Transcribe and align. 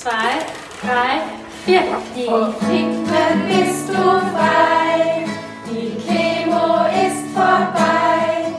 zwei, 0.00 0.38
drei, 0.80 1.20
vier. 1.64 1.82
Die 2.16 2.24
Kinder 2.24 3.28
bist 3.46 3.88
du 3.88 4.02
frei, 4.32 5.26
die 5.66 6.00
Chemo 6.00 6.86
ist 7.06 7.26
vorbei, 7.34 8.54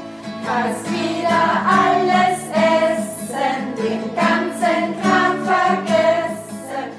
kannst 0.45 0.85
wieder 0.91 1.41
alles 1.67 2.41
essen, 2.53 3.75
den 3.75 4.15
ganzen 4.15 5.01
Kram 5.01 5.43
vergessen. 5.43 6.91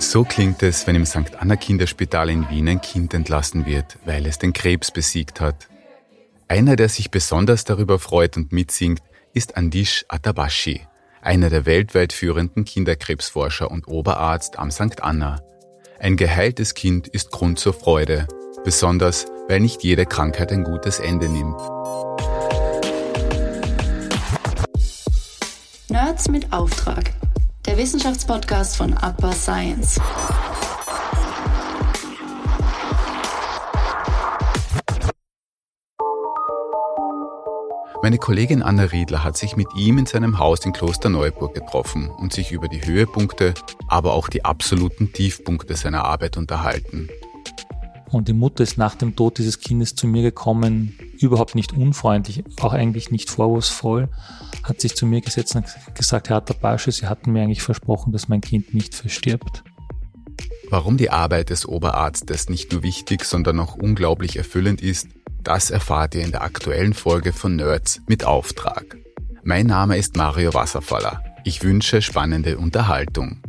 So 0.00 0.24
klingt 0.24 0.62
es, 0.64 0.86
wenn 0.86 0.96
im 0.96 1.06
St. 1.06 1.36
Anna 1.38 1.54
Kinderspital 1.54 2.30
in 2.30 2.50
Wien 2.50 2.68
ein 2.68 2.80
Kind 2.80 3.14
entlassen 3.14 3.64
wird, 3.64 3.96
weil 4.04 4.26
es 4.26 4.38
den 4.38 4.52
Krebs 4.52 4.90
besiegt 4.90 5.40
hat. 5.40 5.68
Einer, 6.48 6.74
der 6.74 6.88
sich 6.88 7.12
besonders 7.12 7.64
darüber 7.64 8.00
freut 8.00 8.36
und 8.36 8.52
mitsingt, 8.52 9.02
ist 9.32 9.56
Andish 9.56 10.04
Atabashi, 10.08 10.82
einer 11.22 11.50
der 11.50 11.64
weltweit 11.64 12.12
führenden 12.12 12.64
Kinderkrebsforscher 12.64 13.70
und 13.70 13.86
Oberarzt 13.88 14.58
am 14.58 14.70
St. 14.70 15.02
Anna. 15.02 15.40
Ein 15.98 16.16
geheiltes 16.16 16.74
Kind 16.74 17.06
ist 17.06 17.30
Grund 17.30 17.60
zur 17.60 17.72
Freude, 17.72 18.26
besonders 18.64 19.26
weil 19.48 19.60
nicht 19.60 19.84
jede 19.84 20.04
Krankheit 20.04 20.50
ein 20.52 20.64
gutes 20.64 20.98
Ende 20.98 21.28
nimmt. 21.28 21.60
Nerds 25.88 26.28
mit 26.28 26.52
Auftrag. 26.52 27.12
Der 27.66 27.76
Wissenschaftspodcast 27.76 28.76
von 28.76 28.92
Upper 28.94 29.32
Science. 29.32 30.00
Meine 38.02 38.18
Kollegin 38.18 38.64
Anna 38.64 38.82
Riedler 38.82 39.22
hat 39.22 39.36
sich 39.36 39.56
mit 39.56 39.68
ihm 39.76 39.96
in 39.96 40.06
seinem 40.06 40.40
Haus 40.40 40.66
in 40.66 40.72
Klosterneuburg 40.72 41.54
getroffen 41.54 42.10
und 42.10 42.32
sich 42.32 42.50
über 42.50 42.66
die 42.66 42.84
Höhepunkte, 42.84 43.54
aber 43.86 44.14
auch 44.14 44.28
die 44.28 44.44
absoluten 44.44 45.12
Tiefpunkte 45.12 45.76
seiner 45.76 46.04
Arbeit 46.04 46.36
unterhalten. 46.36 47.08
Und 48.10 48.26
die 48.26 48.32
Mutter 48.32 48.64
ist 48.64 48.76
nach 48.76 48.96
dem 48.96 49.14
Tod 49.14 49.38
dieses 49.38 49.60
Kindes 49.60 49.94
zu 49.94 50.08
mir 50.08 50.22
gekommen, 50.22 50.98
überhaupt 51.20 51.54
nicht 51.54 51.74
unfreundlich, 51.74 52.42
auch 52.60 52.72
eigentlich 52.72 53.12
nicht 53.12 53.30
vorwurfsvoll, 53.30 54.08
hat 54.64 54.80
sich 54.80 54.96
zu 54.96 55.06
mir 55.06 55.20
gesetzt 55.20 55.54
und 55.54 55.66
gesagt, 55.94 56.28
Herr 56.28 56.44
Tabashi, 56.44 56.90
Sie 56.90 57.06
hatten 57.06 57.30
mir 57.30 57.42
eigentlich 57.42 57.62
versprochen, 57.62 58.12
dass 58.12 58.28
mein 58.28 58.40
Kind 58.40 58.74
nicht 58.74 58.96
verstirbt. 58.96 59.62
Warum 60.70 60.96
die 60.96 61.10
Arbeit 61.10 61.50
des 61.50 61.68
Oberarztes 61.68 62.48
nicht 62.48 62.72
nur 62.72 62.82
wichtig, 62.82 63.24
sondern 63.24 63.60
auch 63.60 63.76
unglaublich 63.76 64.36
erfüllend 64.36 64.82
ist, 64.82 65.06
das 65.42 65.70
erfahrt 65.70 66.14
ihr 66.14 66.22
in 66.22 66.30
der 66.30 66.42
aktuellen 66.42 66.94
Folge 66.94 67.32
von 67.32 67.56
Nerds 67.56 68.00
mit 68.06 68.24
Auftrag. 68.24 68.96
Mein 69.42 69.66
Name 69.66 69.96
ist 69.96 70.16
Mario 70.16 70.54
Wasserfaller. 70.54 71.22
Ich 71.44 71.64
wünsche 71.64 72.00
spannende 72.00 72.58
Unterhaltung. 72.58 73.42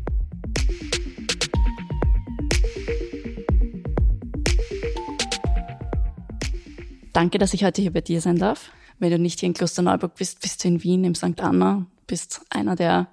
Danke, 7.13 7.38
dass 7.38 7.53
ich 7.53 7.63
heute 7.63 7.81
hier 7.83 7.94
bei 7.94 8.02
dir 8.02 8.22
sein 8.22 8.38
darf. 8.38 8.72
Wenn 8.97 9.11
du 9.11 9.19
nicht 9.19 9.39
hier 9.39 9.47
in 9.47 9.53
Klosterneuburg 9.53 10.16
bist, 10.16 10.41
bist 10.41 10.63
du 10.63 10.69
in 10.69 10.83
Wien 10.83 11.03
im 11.03 11.13
St. 11.13 11.39
Anna, 11.41 11.85
bist 12.07 12.41
einer 12.50 12.75
der 12.75 13.07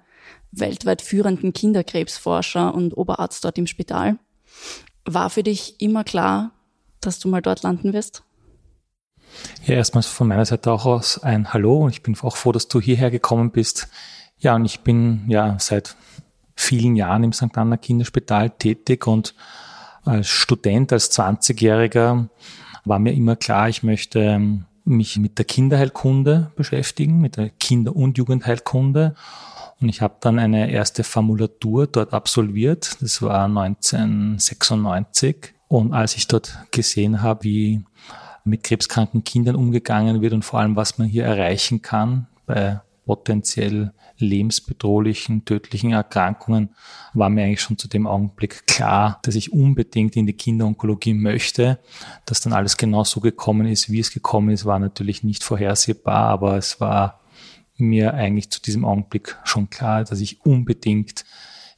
weltweit 0.51 1.03
führenden 1.03 1.53
Kinderkrebsforscher 1.53 2.73
und 2.73 2.97
Oberarzt 2.97 3.45
dort 3.45 3.59
im 3.59 3.67
Spital. 3.67 4.17
War 5.05 5.29
für 5.29 5.43
dich 5.43 5.79
immer 5.79 6.03
klar, 6.03 6.51
dass 6.99 7.19
du 7.19 7.27
mal 7.27 7.41
dort 7.41 7.61
landen 7.61 7.93
wirst? 7.93 8.23
Ja, 9.65 9.75
erstmal 9.75 10.03
von 10.03 10.27
meiner 10.27 10.45
Seite 10.45 10.71
auch 10.71 10.85
aus 10.85 11.21
ein 11.21 11.53
Hallo 11.53 11.85
und 11.85 11.91
ich 11.91 12.03
bin 12.03 12.17
auch 12.21 12.35
froh, 12.35 12.51
dass 12.51 12.67
du 12.67 12.81
hierher 12.81 13.11
gekommen 13.11 13.51
bist. 13.51 13.87
Ja, 14.39 14.55
und 14.55 14.65
ich 14.65 14.81
bin 14.81 15.25
ja 15.27 15.55
seit 15.59 15.95
vielen 16.55 16.95
Jahren 16.95 17.23
im 17.23 17.33
St. 17.33 17.57
Anna 17.57 17.77
Kinderspital 17.77 18.51
tätig 18.51 19.07
und 19.07 19.35
als 20.03 20.27
Student, 20.27 20.93
als 20.93 21.11
20-Jähriger 21.11 22.27
war 22.85 22.99
mir 22.99 23.13
immer 23.13 23.35
klar, 23.35 23.69
ich 23.69 23.83
möchte 23.83 24.19
ähm, 24.19 24.65
mich 24.83 25.17
mit 25.17 25.37
der 25.37 25.45
Kinderheilkunde 25.45 26.51
beschäftigen, 26.55 27.21
mit 27.21 27.37
der 27.37 27.49
Kinder- 27.49 27.95
und 27.95 28.17
Jugendheilkunde. 28.17 29.13
Und 29.79 29.89
ich 29.89 30.01
habe 30.01 30.15
dann 30.19 30.39
eine 30.39 30.71
erste 30.71 31.03
Formulatur 31.03 31.85
dort 31.87 32.13
absolviert. 32.13 32.97
Das 33.01 33.21
war 33.21 33.45
1996. 33.45 35.53
Und 35.67 35.93
als 35.93 36.15
ich 36.15 36.25
dort 36.27 36.57
gesehen 36.71 37.21
habe, 37.21 37.43
wie 37.43 37.83
mit 38.43 38.63
krebskranken 38.63 39.23
Kindern 39.23 39.55
umgegangen 39.55 40.21
wird 40.21 40.33
und 40.33 40.43
vor 40.43 40.59
allem, 40.59 40.75
was 40.75 40.97
man 40.97 41.07
hier 41.07 41.25
erreichen 41.25 41.81
kann 41.81 42.27
bei 42.45 42.81
potenziell 43.05 43.93
lebensbedrohlichen, 44.17 45.43
tödlichen 45.45 45.91
Erkrankungen, 45.91 46.69
war 47.13 47.29
mir 47.29 47.43
eigentlich 47.43 47.61
schon 47.61 47.77
zu 47.77 47.87
dem 47.87 48.07
Augenblick 48.07 48.67
klar, 48.67 49.19
dass 49.23 49.35
ich 49.35 49.51
unbedingt 49.51 50.15
in 50.15 50.27
die 50.27 50.33
Kinderonkologie 50.33 51.13
möchte. 51.13 51.79
Dass 52.25 52.41
dann 52.41 52.53
alles 52.53 52.77
genau 52.77 53.03
so 53.03 53.19
gekommen 53.19 53.67
ist, 53.67 53.91
wie 53.91 53.99
es 53.99 54.13
gekommen 54.13 54.49
ist, 54.51 54.65
war 54.65 54.79
natürlich 54.79 55.23
nicht 55.23 55.43
vorhersehbar, 55.43 56.29
aber 56.29 56.57
es 56.57 56.79
war 56.79 57.19
mir 57.77 58.13
eigentlich 58.13 58.51
zu 58.51 58.61
diesem 58.61 58.85
Augenblick 58.85 59.37
schon 59.43 59.69
klar, 59.69 60.03
dass 60.03 60.21
ich 60.21 60.45
unbedingt 60.45 61.25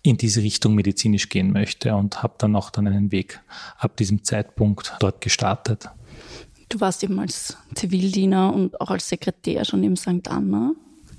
in 0.04 0.18
diese 0.18 0.42
Richtung 0.42 0.76
medizinisch 0.76 1.30
gehen 1.30 1.52
möchte 1.52 1.96
und 1.96 2.22
habe 2.22 2.36
dann 2.38 2.58
auch 2.58 2.70
dann 2.70 2.88
einen 2.88 3.12
Weg 3.14 3.42
ab 3.78 3.96
diesem 3.96 4.24
Zeitpunkt 4.24 4.98
dort 5.00 5.22
gestartet. 5.22 5.90
Du 6.74 6.82
warst 6.82 7.04
eben 7.04 7.20
als 7.20 7.56
Zivildiener 7.76 8.52
und 8.52 8.82
auch 8.82 8.90
als 8.90 9.08
Sekretär 9.08 9.64
schon 9.64 9.84
im 9.84 9.96
St. 9.96 10.28
Anna. 10.28 10.72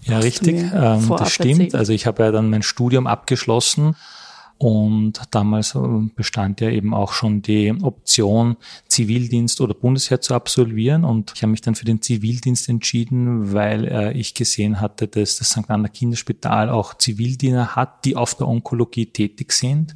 Ja, 0.03 0.19
richtig. 0.19 0.57
Ähm, 0.75 1.09
das 1.17 1.31
stimmt. 1.31 1.51
Erzählt? 1.53 1.75
Also 1.77 1.93
ich 1.93 2.09
habe 2.09 2.25
ja 2.25 2.33
dann 2.33 2.51
mein 2.51 2.65
Studium 2.65 3.07
abgeschlossen 3.07 3.95
und 4.59 5.21
damals 5.31 5.77
äh, 5.77 5.79
bestand 6.17 6.61
ja 6.61 6.71
eben 6.71 6.93
auch 6.93 7.13
schon 7.13 7.41
die 7.41 7.73
Option, 7.83 8.57
Zivildienst 8.89 9.61
oder 9.61 9.75
Bundesheer 9.75 10.21
zu 10.21 10.35
absolvieren. 10.35 11.05
Und 11.05 11.31
ich 11.37 11.43
habe 11.43 11.53
mich 11.53 11.61
dann 11.61 11.77
für 11.77 11.85
den 11.85 12.03
Zivildienst 12.03 12.69
entschieden, 12.69 13.53
weil 13.53 13.85
äh, 13.85 14.13
ich 14.13 14.35
gesehen 14.35 14.81
hatte, 14.81 15.07
dass 15.07 15.37
das 15.37 15.51
St. 15.51 15.71
Anna 15.71 15.87
Kinderspital 15.87 16.69
auch 16.69 16.95
Zivildiener 16.95 17.77
hat, 17.77 18.05
die 18.05 18.17
auf 18.17 18.35
der 18.35 18.49
Onkologie 18.49 19.07
tätig 19.07 19.53
sind 19.53 19.95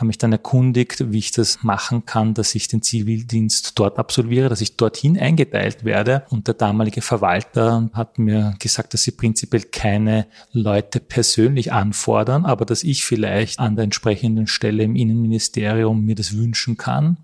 habe 0.00 0.08
mich 0.08 0.18
dann 0.18 0.32
erkundigt, 0.32 1.12
wie 1.12 1.18
ich 1.18 1.30
das 1.30 1.62
machen 1.62 2.06
kann, 2.06 2.34
dass 2.34 2.54
ich 2.54 2.68
den 2.68 2.82
Zivildienst 2.82 3.78
dort 3.78 3.98
absolviere, 3.98 4.48
dass 4.48 4.62
ich 4.62 4.76
dorthin 4.76 5.18
eingeteilt 5.18 5.84
werde. 5.84 6.24
Und 6.30 6.46
der 6.46 6.54
damalige 6.54 7.02
Verwalter 7.02 7.90
hat 7.92 8.18
mir 8.18 8.54
gesagt, 8.58 8.94
dass 8.94 9.02
sie 9.02 9.12
prinzipiell 9.12 9.62
keine 9.62 10.26
Leute 10.52 11.00
persönlich 11.00 11.72
anfordern, 11.72 12.46
aber 12.46 12.64
dass 12.64 12.82
ich 12.82 13.04
vielleicht 13.04 13.58
an 13.58 13.76
der 13.76 13.84
entsprechenden 13.84 14.46
Stelle 14.46 14.82
im 14.82 14.96
Innenministerium 14.96 16.04
mir 16.04 16.14
das 16.14 16.36
wünschen 16.36 16.76
kann 16.76 17.18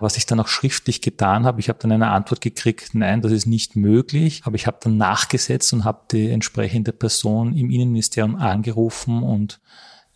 was 0.00 0.16
ich 0.16 0.26
dann 0.26 0.38
auch 0.38 0.46
schriftlich 0.46 1.00
getan 1.00 1.44
habe. 1.44 1.58
Ich 1.58 1.68
habe 1.68 1.80
dann 1.80 1.90
eine 1.90 2.10
Antwort 2.10 2.40
gekriegt, 2.40 2.94
nein, 2.94 3.20
das 3.20 3.32
ist 3.32 3.46
nicht 3.46 3.74
möglich. 3.74 4.42
Aber 4.44 4.54
ich 4.54 4.68
habe 4.68 4.78
dann 4.80 4.96
nachgesetzt 4.96 5.72
und 5.72 5.84
habe 5.84 6.02
die 6.12 6.30
entsprechende 6.30 6.92
Person 6.92 7.56
im 7.56 7.68
Innenministerium 7.68 8.36
angerufen 8.36 9.24
und 9.24 9.58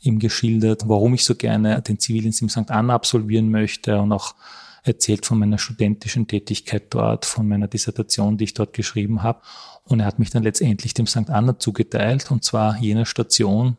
ihm 0.03 0.19
geschildert, 0.19 0.83
warum 0.87 1.15
ich 1.15 1.25
so 1.25 1.35
gerne 1.35 1.81
den 1.83 1.99
Zivildienst 1.99 2.43
im 2.43 2.49
St. 2.49 2.71
Anna 2.71 2.95
absolvieren 2.95 3.51
möchte 3.51 4.01
und 4.01 4.13
auch 4.13 4.35
erzählt 4.83 5.27
von 5.27 5.39
meiner 5.39 5.59
studentischen 5.59 6.27
Tätigkeit 6.27 6.85
dort, 6.91 7.25
von 7.25 7.47
meiner 7.47 7.69
Dissertation, 7.69 8.37
die 8.37 8.45
ich 8.45 8.55
dort 8.55 8.73
geschrieben 8.73 9.23
habe. 9.23 9.41
Und 9.85 10.01
er 10.01 10.07
hat 10.07 10.19
mich 10.19 10.31
dann 10.31 10.43
letztendlich 10.43 10.95
dem 10.95 11.07
St. 11.07 11.31
Anna 11.31 11.59
zugeteilt, 11.59 12.31
und 12.31 12.45
zwar 12.45 12.79
jener 12.79 13.07
Station, 13.07 13.77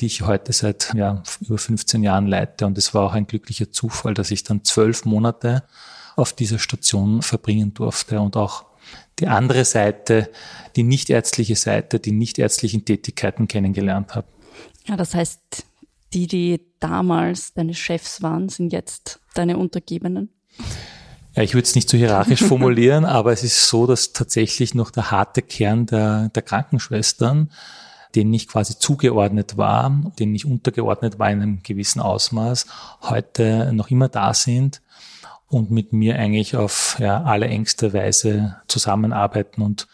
die 0.00 0.06
ich 0.06 0.22
heute 0.22 0.52
seit 0.52 0.92
ja, 0.94 1.22
über 1.40 1.58
15 1.58 2.02
Jahren 2.02 2.26
leite. 2.26 2.66
Und 2.66 2.76
es 2.78 2.94
war 2.94 3.04
auch 3.04 3.14
ein 3.14 3.26
glücklicher 3.26 3.72
Zufall, 3.72 4.14
dass 4.14 4.30
ich 4.30 4.44
dann 4.44 4.64
zwölf 4.64 5.04
Monate 5.04 5.64
auf 6.16 6.32
dieser 6.32 6.58
Station 6.58 7.22
verbringen 7.22 7.74
durfte 7.74 8.20
und 8.20 8.36
auch 8.36 8.66
die 9.18 9.28
andere 9.28 9.64
Seite, 9.64 10.30
die 10.76 10.82
nichtärztliche 10.82 11.56
Seite, 11.56 12.00
die 12.00 12.12
nichtärztlichen 12.12 12.84
Tätigkeiten 12.84 13.48
kennengelernt 13.48 14.14
habe. 14.14 14.26
Ja, 14.88 14.96
das 14.96 15.14
heißt, 15.14 15.66
die, 16.14 16.26
die 16.26 16.60
damals 16.80 17.52
deine 17.52 17.74
Chefs 17.74 18.22
waren, 18.22 18.48
sind 18.48 18.72
jetzt 18.72 19.20
deine 19.34 19.58
Untergebenen? 19.58 20.30
Ja, 21.34 21.42
ich 21.42 21.54
würde 21.54 21.66
es 21.66 21.74
nicht 21.74 21.90
so 21.90 21.98
hierarchisch 21.98 22.42
formulieren, 22.44 23.04
aber 23.04 23.32
es 23.32 23.44
ist 23.44 23.68
so, 23.68 23.86
dass 23.86 24.12
tatsächlich 24.12 24.74
noch 24.74 24.90
der 24.90 25.10
harte 25.10 25.42
Kern 25.42 25.86
der, 25.86 26.30
der 26.30 26.42
Krankenschwestern, 26.42 27.50
denen 28.14 28.32
ich 28.32 28.48
quasi 28.48 28.78
zugeordnet 28.78 29.58
war, 29.58 30.12
denen 30.18 30.34
ich 30.34 30.46
untergeordnet 30.46 31.18
war 31.18 31.30
in 31.30 31.42
einem 31.42 31.62
gewissen 31.62 32.00
Ausmaß, 32.00 32.66
heute 33.02 33.72
noch 33.74 33.90
immer 33.90 34.08
da 34.08 34.32
sind 34.32 34.80
und 35.48 35.70
mit 35.70 35.92
mir 35.92 36.16
eigentlich 36.16 36.56
auf 36.56 36.96
ja, 36.98 37.22
allerengste 37.22 37.92
Weise 37.92 38.56
zusammenarbeiten 38.66 39.60
und 39.60 39.86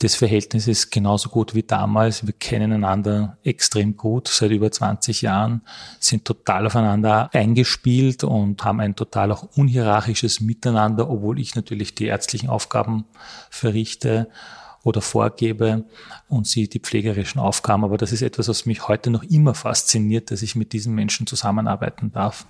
das 0.00 0.14
Verhältnis 0.14 0.68
ist 0.68 0.90
genauso 0.92 1.28
gut 1.28 1.56
wie 1.56 1.64
damals. 1.64 2.24
Wir 2.24 2.32
kennen 2.32 2.72
einander 2.72 3.36
extrem 3.42 3.96
gut 3.96 4.28
seit 4.28 4.52
über 4.52 4.70
20 4.70 5.22
Jahren, 5.22 5.62
sind 5.98 6.24
total 6.24 6.66
aufeinander 6.66 7.30
eingespielt 7.32 8.22
und 8.22 8.64
haben 8.64 8.78
ein 8.78 8.94
total 8.94 9.32
auch 9.32 9.42
unhierarchisches 9.56 10.40
Miteinander, 10.40 11.10
obwohl 11.10 11.40
ich 11.40 11.56
natürlich 11.56 11.96
die 11.96 12.06
ärztlichen 12.06 12.48
Aufgaben 12.48 13.06
verrichte. 13.50 14.28
oder 14.84 15.00
vorgebe 15.00 15.84
und 16.28 16.46
sie 16.46 16.68
die 16.68 16.78
pflegerischen 16.78 17.40
Aufgaben. 17.40 17.84
Aber 17.84 17.98
das 17.98 18.12
ist 18.12 18.22
etwas, 18.22 18.48
was 18.48 18.64
mich 18.64 18.86
heute 18.88 19.10
noch 19.10 19.24
immer 19.24 19.54
fasziniert, 19.54 20.30
dass 20.30 20.40
ich 20.40 20.54
mit 20.54 20.72
diesen 20.72 20.94
Menschen 20.94 21.26
zusammenarbeiten 21.26 22.12
darf. 22.12 22.46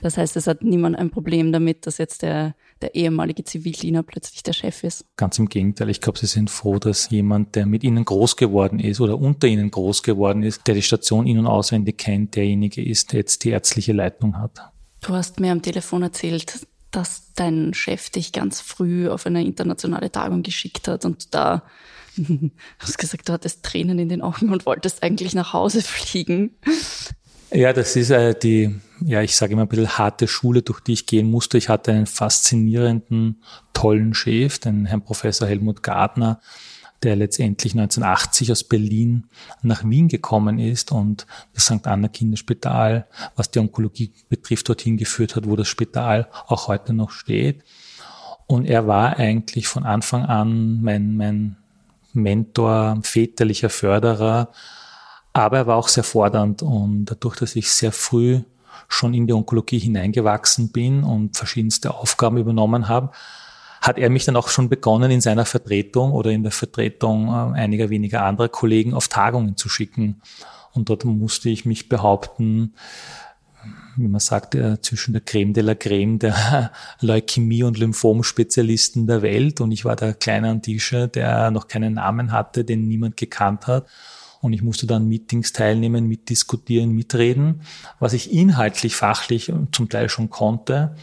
Das 0.00 0.16
heißt, 0.16 0.36
es 0.36 0.46
hat 0.46 0.62
niemand 0.62 0.96
ein 0.96 1.10
Problem 1.10 1.52
damit, 1.52 1.86
dass 1.86 1.98
jetzt 1.98 2.22
der, 2.22 2.54
der 2.80 2.94
ehemalige 2.94 3.44
Zivildiener 3.44 4.02
plötzlich 4.02 4.42
der 4.42 4.52
Chef 4.52 4.84
ist? 4.84 5.04
Ganz 5.16 5.38
im 5.38 5.48
Gegenteil. 5.48 5.88
Ich 5.90 6.00
glaube, 6.00 6.18
sie 6.18 6.26
sind 6.26 6.50
froh, 6.50 6.78
dass 6.78 7.10
jemand, 7.10 7.54
der 7.54 7.66
mit 7.66 7.84
ihnen 7.84 8.04
groß 8.04 8.36
geworden 8.36 8.78
ist 8.78 9.00
oder 9.00 9.18
unter 9.18 9.46
ihnen 9.46 9.70
groß 9.70 10.02
geworden 10.02 10.42
ist, 10.42 10.66
der 10.66 10.74
die 10.74 10.82
Station 10.82 11.26
in- 11.26 11.38
und 11.38 11.46
auswendig 11.46 11.98
kennt, 11.98 12.36
derjenige 12.36 12.84
ist, 12.84 13.12
der 13.12 13.20
jetzt 13.20 13.44
die 13.44 13.50
ärztliche 13.50 13.92
Leitung 13.92 14.38
hat. 14.38 14.60
Du 15.00 15.14
hast 15.14 15.40
mir 15.40 15.52
am 15.52 15.62
Telefon 15.62 16.02
erzählt, 16.02 16.66
dass 16.90 17.32
dein 17.34 17.74
Chef 17.74 18.10
dich 18.10 18.32
ganz 18.32 18.60
früh 18.60 19.08
auf 19.08 19.26
eine 19.26 19.44
internationale 19.44 20.10
Tagung 20.10 20.42
geschickt 20.42 20.88
hat 20.88 21.04
und 21.04 21.34
da 21.34 21.62
hast 22.78 22.98
gesagt, 22.98 23.28
du 23.28 23.32
hattest 23.32 23.62
Tränen 23.62 23.98
in 23.98 24.08
den 24.08 24.22
Augen 24.22 24.50
und 24.50 24.66
wolltest 24.66 25.02
eigentlich 25.02 25.34
nach 25.34 25.52
Hause 25.52 25.82
fliegen. 25.82 26.56
Ja, 27.50 27.72
das 27.72 27.96
ist 27.96 28.10
äh, 28.10 28.34
die, 28.38 28.78
ja, 29.00 29.22
ich 29.22 29.34
sage 29.34 29.54
immer 29.54 29.62
ein 29.62 29.68
bisschen 29.68 29.96
harte 29.96 30.28
Schule, 30.28 30.60
durch 30.60 30.80
die 30.80 30.92
ich 30.92 31.06
gehen 31.06 31.30
musste. 31.30 31.56
Ich 31.56 31.70
hatte 31.70 31.92
einen 31.92 32.06
faszinierenden, 32.06 33.42
tollen 33.72 34.12
Chef, 34.12 34.58
den 34.58 34.84
Herrn 34.84 35.02
Professor 35.02 35.48
Helmut 35.48 35.82
Gardner, 35.82 36.40
der 37.02 37.16
letztendlich 37.16 37.72
1980 37.72 38.52
aus 38.52 38.64
Berlin 38.64 39.24
nach 39.62 39.82
Wien 39.82 40.08
gekommen 40.08 40.58
ist 40.58 40.92
und 40.92 41.26
das 41.54 41.64
St. 41.64 41.86
Anna 41.86 42.08
Kinderspital, 42.08 43.06
was 43.34 43.50
die 43.50 43.60
Onkologie 43.60 44.12
betrifft, 44.28 44.68
dorthin 44.68 44.98
geführt 44.98 45.34
hat, 45.34 45.48
wo 45.48 45.56
das 45.56 45.68
Spital 45.68 46.28
auch 46.48 46.68
heute 46.68 46.92
noch 46.92 47.10
steht. 47.10 47.62
Und 48.46 48.66
er 48.66 48.86
war 48.86 49.16
eigentlich 49.16 49.68
von 49.68 49.84
Anfang 49.84 50.26
an 50.26 50.82
mein, 50.82 51.16
mein 51.16 51.56
Mentor, 52.12 52.98
väterlicher 53.02 53.70
Förderer, 53.70 54.52
aber 55.42 55.58
er 55.58 55.66
war 55.66 55.76
auch 55.76 55.88
sehr 55.88 56.04
fordernd 56.04 56.62
und 56.62 57.06
dadurch, 57.06 57.36
dass 57.36 57.56
ich 57.56 57.70
sehr 57.70 57.92
früh 57.92 58.40
schon 58.88 59.14
in 59.14 59.26
die 59.26 59.32
Onkologie 59.32 59.78
hineingewachsen 59.78 60.70
bin 60.70 61.04
und 61.04 61.36
verschiedenste 61.36 61.94
Aufgaben 61.94 62.38
übernommen 62.38 62.88
habe, 62.88 63.10
hat 63.80 63.98
er 63.98 64.10
mich 64.10 64.24
dann 64.24 64.36
auch 64.36 64.48
schon 64.48 64.68
begonnen, 64.68 65.10
in 65.10 65.20
seiner 65.20 65.44
Vertretung 65.44 66.12
oder 66.12 66.30
in 66.30 66.42
der 66.42 66.52
Vertretung 66.52 67.28
äh, 67.28 67.58
einiger 67.58 67.90
weniger 67.90 68.24
anderer 68.24 68.48
Kollegen 68.48 68.94
auf 68.94 69.08
Tagungen 69.08 69.56
zu 69.56 69.68
schicken. 69.68 70.20
Und 70.72 70.88
dort 70.88 71.04
musste 71.04 71.48
ich 71.48 71.64
mich 71.64 71.88
behaupten, 71.88 72.74
wie 73.96 74.08
man 74.08 74.20
sagt, 74.20 74.54
äh, 74.54 74.80
zwischen 74.80 75.12
der 75.12 75.22
Creme 75.22 75.52
de 75.52 75.62
la 75.62 75.74
Creme 75.74 76.18
der 76.18 76.72
Leukämie- 77.00 77.64
und 77.64 77.78
Lymphom-Spezialisten 77.78 79.06
der 79.06 79.22
Welt. 79.22 79.60
Und 79.60 79.72
ich 79.72 79.84
war 79.84 79.96
der 79.96 80.14
kleine 80.14 80.50
Antische, 80.50 81.08
der 81.08 81.50
noch 81.50 81.68
keinen 81.68 81.94
Namen 81.94 82.32
hatte, 82.32 82.64
den 82.64 82.88
niemand 82.88 83.16
gekannt 83.16 83.66
hat. 83.66 83.86
Und 84.40 84.52
ich 84.52 84.62
musste 84.62 84.86
dann 84.86 85.08
Meetings 85.08 85.52
teilnehmen, 85.52 86.06
mitdiskutieren, 86.06 86.90
mitreden, 86.92 87.62
was 87.98 88.12
ich 88.12 88.32
inhaltlich, 88.32 88.94
fachlich 88.94 89.52
zum 89.72 89.88
Teil 89.88 90.08
schon 90.08 90.30
konnte. 90.30 90.94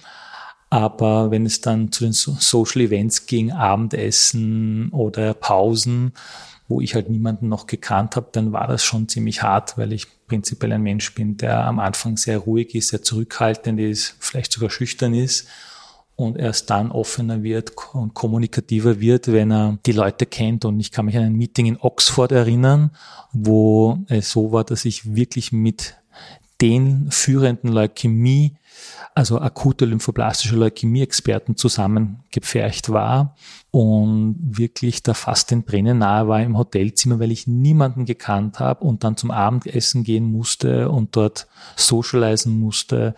Aber 0.70 1.32
wenn 1.32 1.46
es 1.46 1.62
dann 1.62 1.92
zu 1.92 2.04
den 2.04 2.14
Social 2.14 2.82
Events 2.82 3.26
ging, 3.26 3.52
Abendessen 3.52 4.90
oder 4.90 5.34
Pausen, 5.34 6.14
wo 6.68 6.82
ich 6.82 6.96
halt 6.96 7.10
niemanden 7.10 7.48
noch 7.48 7.68
gekannt 7.68 8.16
habe, 8.16 8.30
dann 8.32 8.52
war 8.52 8.68
das 8.68 8.84
schon 8.84 9.08
ziemlich 9.08 9.44
hart, 9.44 9.78
weil 9.78 9.94
ich 9.94 10.08
prinzipiell 10.28 10.72
ein 10.74 10.82
Mensch 10.82 11.14
bin, 11.14 11.38
der 11.38 11.66
am 11.66 11.80
Anfang 11.80 12.18
sehr 12.18 12.40
ruhig 12.40 12.74
ist, 12.74 12.90
sehr 12.90 13.04
zurückhaltend 13.04 13.80
ist, 13.80 14.16
vielleicht 14.20 14.52
sogar 14.52 14.70
schüchtern 14.70 15.14
ist 15.14 15.48
und 16.16 16.38
erst 16.38 16.70
dann 16.70 16.92
offener 16.92 17.44
wird 17.44 17.74
und 17.94 18.14
kommunikativer 18.14 19.00
wird, 19.00 19.32
wenn 19.32 19.52
er 19.52 19.78
die 19.86 19.92
Leute 19.92 20.26
kennt. 20.26 20.64
Und 20.66 20.80
ich 20.80 20.92
kann 20.92 21.06
mich 21.06 21.18
an 21.18 21.24
ein 21.24 21.36
Meeting 21.36 21.66
in 21.66 21.78
Oxford 21.80 22.32
erinnern, 22.32 22.92
wo 23.34 24.00
es 24.08 24.32
so 24.32 24.52
war, 24.52 24.64
dass 24.64 24.86
ich 24.86 25.16
wirklich 25.16 25.52
mit 25.52 25.96
den 26.62 27.12
führenden 27.12 27.70
Leukämie 27.70 28.56
also 29.16 29.40
akute 29.40 29.86
lymphoblastische 29.86 30.58
Leukämie-Experten 30.58 31.56
zusammengepfercht 31.56 32.90
war 32.90 33.36
und 33.72 34.36
wirklich 34.42 35.04
da 35.04 35.14
fast 35.14 35.52
den 35.52 35.66
Tränen 35.66 36.00
nahe 36.00 36.28
war 36.28 36.42
im 36.42 36.58
Hotelzimmer, 36.58 37.20
weil 37.20 37.32
ich 37.32 37.48
niemanden 37.48 38.06
gekannt 38.06 38.60
habe 38.60 38.84
und 38.84 39.06
dann 39.06 39.16
zum 39.16 39.32
Abendessen 39.32 40.04
gehen 40.04 40.30
musste 40.30 40.90
und 40.90 41.16
dort 41.16 41.48
socialisen 41.78 42.60
musste. 42.60 43.16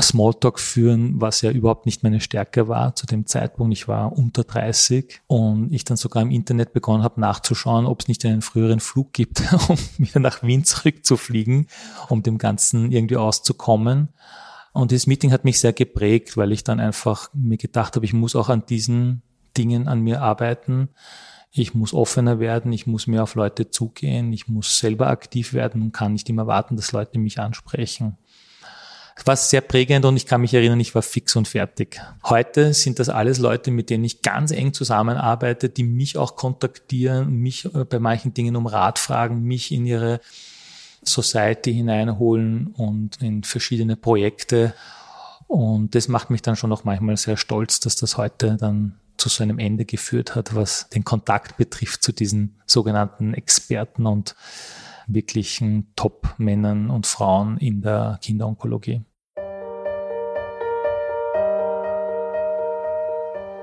Smalltalk 0.00 0.60
führen, 0.60 1.20
was 1.20 1.42
ja 1.42 1.50
überhaupt 1.50 1.86
nicht 1.86 2.02
meine 2.02 2.20
Stärke 2.20 2.68
war 2.68 2.94
zu 2.94 3.06
dem 3.06 3.26
Zeitpunkt. 3.26 3.72
Ich 3.72 3.88
war 3.88 4.12
unter 4.12 4.44
30 4.44 5.20
und 5.26 5.72
ich 5.72 5.84
dann 5.84 5.96
sogar 5.96 6.22
im 6.22 6.30
Internet 6.30 6.72
begonnen 6.72 7.02
habe 7.02 7.20
nachzuschauen, 7.20 7.86
ob 7.86 8.00
es 8.00 8.08
nicht 8.08 8.24
einen 8.24 8.42
früheren 8.42 8.80
Flug 8.80 9.12
gibt, 9.12 9.42
um 9.68 9.78
wieder 9.98 10.20
nach 10.20 10.42
Wien 10.42 10.64
zurückzufliegen, 10.64 11.66
um 12.08 12.22
dem 12.22 12.38
Ganzen 12.38 12.92
irgendwie 12.92 13.16
auszukommen. 13.16 14.08
Und 14.72 14.92
dieses 14.92 15.06
Meeting 15.06 15.32
hat 15.32 15.44
mich 15.44 15.58
sehr 15.58 15.72
geprägt, 15.72 16.36
weil 16.36 16.52
ich 16.52 16.62
dann 16.62 16.78
einfach 16.78 17.30
mir 17.32 17.56
gedacht 17.56 17.96
habe, 17.96 18.06
ich 18.06 18.12
muss 18.12 18.36
auch 18.36 18.48
an 18.48 18.64
diesen 18.66 19.22
Dingen 19.56 19.88
an 19.88 20.00
mir 20.00 20.22
arbeiten. 20.22 20.90
Ich 21.50 21.74
muss 21.74 21.94
offener 21.94 22.38
werden, 22.38 22.72
ich 22.72 22.86
muss 22.86 23.06
mehr 23.06 23.22
auf 23.22 23.34
Leute 23.34 23.70
zugehen, 23.70 24.32
ich 24.32 24.48
muss 24.48 24.78
selber 24.78 25.08
aktiv 25.08 25.54
werden 25.54 25.82
und 25.82 25.92
kann 25.92 26.12
nicht 26.12 26.28
immer 26.28 26.46
warten, 26.46 26.76
dass 26.76 26.92
Leute 26.92 27.18
mich 27.18 27.40
ansprechen. 27.40 28.18
War 29.24 29.36
sehr 29.36 29.60
prägend 29.60 30.04
und 30.04 30.16
ich 30.16 30.26
kann 30.26 30.40
mich 30.40 30.54
erinnern, 30.54 30.80
ich 30.80 30.94
war 30.94 31.02
fix 31.02 31.36
und 31.36 31.48
fertig. 31.48 32.00
Heute 32.24 32.72
sind 32.72 32.98
das 32.98 33.08
alles 33.08 33.38
Leute, 33.38 33.70
mit 33.70 33.90
denen 33.90 34.04
ich 34.04 34.22
ganz 34.22 34.52
eng 34.52 34.72
zusammenarbeite, 34.72 35.68
die 35.68 35.84
mich 35.84 36.16
auch 36.16 36.36
kontaktieren, 36.36 37.30
mich 37.34 37.66
äh, 37.66 37.84
bei 37.84 37.98
manchen 37.98 38.32
Dingen 38.32 38.56
um 38.56 38.66
Rat 38.66 38.98
fragen, 38.98 39.42
mich 39.42 39.72
in 39.72 39.86
ihre 39.86 40.20
Society 41.02 41.74
hineinholen 41.74 42.68
und 42.68 43.20
in 43.20 43.44
verschiedene 43.44 43.96
Projekte. 43.96 44.74
Und 45.46 45.94
das 45.94 46.08
macht 46.08 46.30
mich 46.30 46.42
dann 46.42 46.56
schon 46.56 46.72
auch 46.72 46.84
manchmal 46.84 47.16
sehr 47.16 47.36
stolz, 47.36 47.80
dass 47.80 47.96
das 47.96 48.16
heute 48.16 48.56
dann 48.56 48.98
zu 49.16 49.28
so 49.28 49.42
einem 49.42 49.58
Ende 49.58 49.84
geführt 49.84 50.34
hat, 50.34 50.54
was 50.54 50.88
den 50.90 51.04
Kontakt 51.04 51.56
betrifft 51.56 52.02
zu 52.02 52.12
diesen 52.12 52.54
sogenannten 52.66 53.34
Experten 53.34 54.06
und 54.06 54.36
wirklichen 55.08 55.92
Top-Männern 55.96 56.90
und 56.90 57.06
Frauen 57.06 57.56
in 57.58 57.82
der 57.82 58.18
Kinderonkologie. 58.22 59.02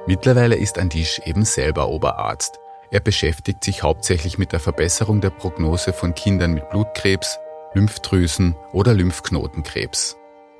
Mittlerweile 0.07 0.56
ist 0.56 0.77
Andisch 0.77 1.19
eben 1.25 1.45
selber 1.45 1.89
Oberarzt. 1.89 2.59
Er 2.92 3.00
beschäftigt 3.00 3.63
sich 3.63 3.81
hauptsächlich 3.81 4.38
mit 4.38 4.51
der 4.51 4.59
Verbesserung 4.59 5.19
der 5.19 5.31
Prognose 5.31 5.94
von 5.94 6.13
Kindern 6.13 6.53
mit 6.53 6.69
Blutkrebs, 6.69 7.39
Lymphdrüsen- 7.74 8.56
oder 8.71 8.94
Lymphknotenkrebs. 8.94 10.18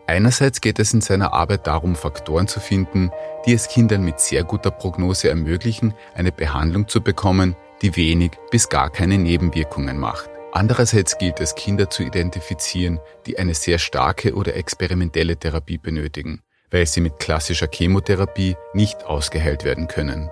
Einerseits 0.08 0.62
geht 0.62 0.80
es 0.80 0.94
in 0.94 1.02
seiner 1.02 1.34
Arbeit 1.34 1.66
darum, 1.68 1.96
Faktoren 1.96 2.48
zu 2.48 2.60
finden, 2.60 3.12
die 3.46 3.54
es 3.54 3.68
Kindern 3.68 4.04
mit 4.04 4.20
sehr 4.20 4.44
guter 4.44 4.72
Prognose 4.72 5.30
ermöglichen, 5.30 5.94
eine 6.14 6.32
Behandlung 6.32 6.88
zu 6.88 7.02
bekommen, 7.02 7.56
die 7.82 7.96
wenig 7.96 8.32
bis 8.52 8.70
gar 8.70 8.90
keine 8.90 9.18
Nebenwirkungen 9.18 9.98
macht. 9.98 10.35
Andererseits 10.56 11.18
gilt 11.18 11.42
es, 11.42 11.54
Kinder 11.56 11.90
zu 11.90 12.02
identifizieren, 12.02 13.02
die 13.26 13.38
eine 13.38 13.54
sehr 13.54 13.78
starke 13.78 14.36
oder 14.36 14.56
experimentelle 14.56 15.36
Therapie 15.36 15.78
benötigen, 15.78 16.44
weil 16.72 16.86
sie 16.86 17.02
mit 17.02 17.20
klassischer 17.20 17.68
Chemotherapie 17.70 18.56
nicht 18.74 19.04
ausgeheilt 19.04 19.66
werden 19.66 19.90
können. 19.90 20.30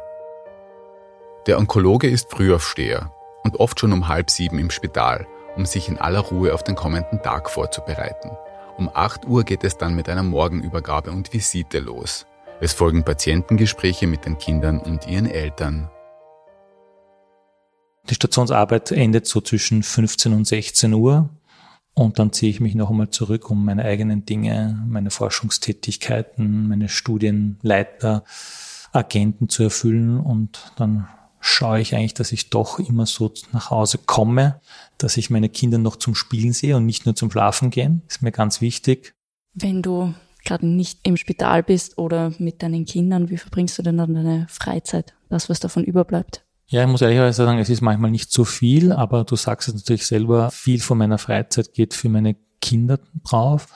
Der 1.46 1.60
Onkologe 1.60 2.08
ist 2.08 2.32
Frühaufsteher 2.32 3.12
und 3.44 3.60
oft 3.60 3.78
schon 3.78 3.92
um 3.92 4.08
halb 4.08 4.30
sieben 4.30 4.60
im 4.60 4.72
Spital, 4.72 5.28
um 5.58 5.66
sich 5.66 5.90
in 5.90 5.98
aller 5.98 6.22
Ruhe 6.22 6.54
auf 6.54 6.64
den 6.64 6.76
kommenden 6.76 7.22
Tag 7.22 7.50
vorzubereiten. 7.50 8.32
Um 8.78 8.90
8 8.94 9.26
Uhr 9.26 9.44
geht 9.44 9.66
es 9.66 9.78
dann 9.78 9.94
mit 9.94 10.08
einer 10.08 10.24
Morgenübergabe 10.24 11.12
und 11.12 11.34
Visite 11.34 11.80
los. 11.80 12.28
Es 12.62 12.72
folgen 12.72 13.04
Patientengespräche 13.04 14.08
mit 14.08 14.26
den 14.26 14.38
Kindern 14.38 14.80
und 14.80 15.06
ihren 15.06 15.30
Eltern. 15.30 15.90
Die 18.10 18.16
Stationsarbeit 18.16 18.92
endet 18.92 19.28
so 19.28 19.40
zwischen 19.42 19.82
15 19.82 20.34
und 20.34 20.46
16 20.46 20.94
Uhr 20.94 21.30
und 21.94 22.20
dann 22.20 22.34
ziehe 22.34 22.50
ich 22.50 22.60
mich 22.60 22.76
noch 22.76 22.90
einmal 22.90 23.10
zurück, 23.10 23.50
um 23.50 23.64
meine 23.64 23.86
eigenen 23.86 24.26
Dinge, 24.26 24.84
meine 24.88 25.10
Forschungstätigkeiten, 25.10 26.68
meine 26.68 26.90
Studienleiter, 26.90 28.24
Agenten 28.92 29.50
zu 29.50 29.64
erfüllen 29.64 30.20
und 30.20 30.72
dann 30.76 31.08
schaue 31.40 31.82
ich 31.82 31.96
eigentlich, 31.96 32.14
dass 32.14 32.32
ich 32.32 32.50
doch 32.50 32.80
immer 32.80 33.06
so 33.06 33.32
nach 33.52 33.70
Hause 33.70 33.98
komme, 33.98 34.62
dass 34.98 35.18
ich 35.18 35.30
meine 35.30 35.50
Kinder 35.50 35.78
noch 35.78 35.98
zum 35.98 36.16
Spielen 36.16 36.54
sehe 36.54 36.78
und 36.78 36.86
nicht 36.86 37.06
nur 37.06 37.16
zum 37.16 37.32
Schlafen 37.32 37.70
gehen. 37.70 38.02
Ist 38.08 38.22
mir 38.22 38.32
ganz 38.32 38.62
wichtig. 38.62 39.14
Wenn 39.54 39.82
du 39.82 40.14
gerade 40.46 40.66
nicht 40.66 41.00
im 41.04 41.18
Spital 41.18 41.64
bist 41.64 41.98
oder 41.98 42.34
mit 42.38 42.64
deinen 42.64 42.86
Kindern, 42.86 43.30
wie 43.30 43.38
verbringst 43.38 43.78
du 43.78 43.84
denn 43.84 43.98
dann 43.98 44.14
deine 44.14 44.48
Freizeit? 44.50 45.14
Das, 45.30 45.50
was 45.50 45.60
davon 45.60 45.84
überbleibt? 45.84 46.43
Ja, 46.68 46.82
ich 46.82 46.88
muss 46.88 47.02
ehrlicherweise 47.02 47.44
sagen, 47.44 47.60
es 47.60 47.70
ist 47.70 47.82
manchmal 47.82 48.12
nicht 48.12 48.32
so 48.32 48.46
viel, 48.46 48.92
aber 48.92 49.24
du 49.26 49.36
sagst 49.36 49.68
es 49.68 49.76
natürlich 49.76 50.08
selber, 50.08 50.50
viel 50.50 50.82
von 50.82 50.98
meiner 50.98 51.18
Freizeit 51.18 51.74
geht 51.74 51.94
für 51.94 52.10
meine 52.10 52.36
Kinder 52.62 53.00
drauf. 53.24 53.68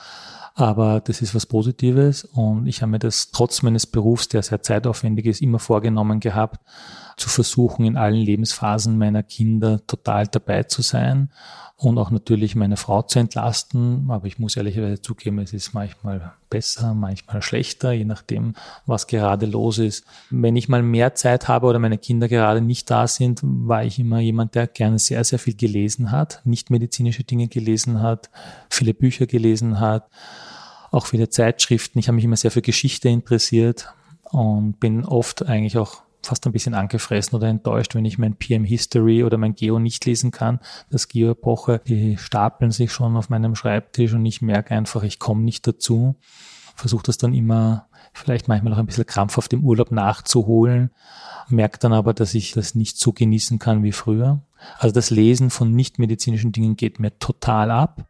Aber 0.54 1.00
das 1.00 1.22
ist 1.22 1.36
was 1.36 1.46
Positives 1.46 2.24
und 2.24 2.66
ich 2.66 2.82
habe 2.82 2.90
mir 2.90 2.98
das 2.98 3.30
trotz 3.30 3.62
meines 3.62 3.86
Berufs, 3.86 4.26
der 4.26 4.42
sehr 4.42 4.60
zeitaufwendig 4.60 5.26
ist, 5.26 5.40
immer 5.40 5.60
vorgenommen 5.60 6.18
gehabt, 6.18 6.58
zu 7.16 7.28
versuchen, 7.28 7.84
in 7.84 7.96
allen 7.96 8.16
Lebensphasen 8.16 8.98
meiner 8.98 9.22
Kinder 9.22 9.86
total 9.86 10.26
dabei 10.26 10.64
zu 10.64 10.82
sein 10.82 11.30
und 11.76 11.96
auch 11.96 12.10
natürlich 12.10 12.56
meine 12.56 12.76
Frau 12.76 13.02
zu 13.02 13.20
entlasten. 13.20 14.10
Aber 14.10 14.26
ich 14.26 14.40
muss 14.40 14.56
ehrlicherweise 14.56 15.00
zugeben, 15.00 15.38
es 15.38 15.52
ist 15.52 15.74
manchmal 15.74 16.32
besser, 16.50 16.94
manchmal 16.94 17.42
schlechter, 17.42 17.92
je 17.92 18.04
nachdem, 18.04 18.54
was 18.86 19.06
gerade 19.06 19.46
los 19.46 19.78
ist. 19.78 20.04
Wenn 20.30 20.56
ich 20.56 20.68
mal 20.68 20.82
mehr 20.82 21.14
Zeit 21.14 21.48
habe 21.48 21.66
oder 21.66 21.78
meine 21.78 21.98
Kinder 21.98 22.28
gerade 22.28 22.60
nicht 22.60 22.90
da 22.90 23.06
sind, 23.06 23.40
war 23.42 23.84
ich 23.84 23.98
immer 23.98 24.20
jemand, 24.20 24.54
der 24.54 24.66
gerne 24.66 24.98
sehr, 24.98 25.24
sehr 25.24 25.38
viel 25.38 25.54
gelesen 25.54 26.10
hat, 26.10 26.40
nicht 26.44 26.70
medizinische 26.70 27.24
Dinge 27.24 27.48
gelesen 27.48 28.02
hat, 28.02 28.30
viele 28.70 28.94
Bücher 28.94 29.26
gelesen 29.26 29.80
hat, 29.80 30.08
auch 30.90 31.06
viele 31.06 31.28
Zeitschriften. 31.28 31.98
Ich 31.98 32.08
habe 32.08 32.16
mich 32.16 32.24
immer 32.24 32.36
sehr 32.36 32.50
für 32.50 32.62
Geschichte 32.62 33.08
interessiert 33.08 33.92
und 34.24 34.80
bin 34.80 35.04
oft 35.04 35.46
eigentlich 35.46 35.78
auch 35.78 36.02
fast 36.22 36.46
ein 36.46 36.52
bisschen 36.52 36.74
angefressen 36.74 37.36
oder 37.36 37.48
enttäuscht, 37.48 37.94
wenn 37.94 38.04
ich 38.04 38.18
mein 38.18 38.36
PM 38.36 38.64
History 38.64 39.24
oder 39.24 39.38
mein 39.38 39.54
Geo 39.54 39.78
nicht 39.78 40.04
lesen 40.04 40.30
kann. 40.30 40.60
Das 40.90 41.08
Geo-Epoche, 41.08 41.80
die 41.86 42.18
stapeln 42.18 42.70
sich 42.70 42.92
schon 42.92 43.16
auf 43.16 43.28
meinem 43.28 43.54
Schreibtisch 43.54 44.12
und 44.12 44.26
ich 44.26 44.42
merke 44.42 44.74
einfach, 44.74 45.02
ich 45.02 45.18
komme 45.18 45.42
nicht 45.42 45.66
dazu. 45.66 46.16
Versuche 46.74 47.04
das 47.04 47.18
dann 47.18 47.34
immer 47.34 47.88
vielleicht 48.12 48.48
manchmal 48.48 48.72
auch 48.74 48.78
ein 48.78 48.86
bisschen 48.86 49.06
krampfhaft 49.06 49.52
im 49.52 49.64
Urlaub 49.64 49.90
nachzuholen, 49.90 50.90
merke 51.48 51.78
dann 51.78 51.92
aber, 51.92 52.14
dass 52.14 52.34
ich 52.34 52.52
das 52.52 52.74
nicht 52.74 52.98
so 52.98 53.12
genießen 53.12 53.58
kann 53.58 53.82
wie 53.82 53.92
früher. 53.92 54.42
Also 54.78 54.92
das 54.92 55.10
Lesen 55.10 55.50
von 55.50 55.72
nichtmedizinischen 55.72 56.52
Dingen 56.52 56.76
geht 56.76 56.98
mir 56.98 57.18
total 57.18 57.70
ab. 57.70 58.04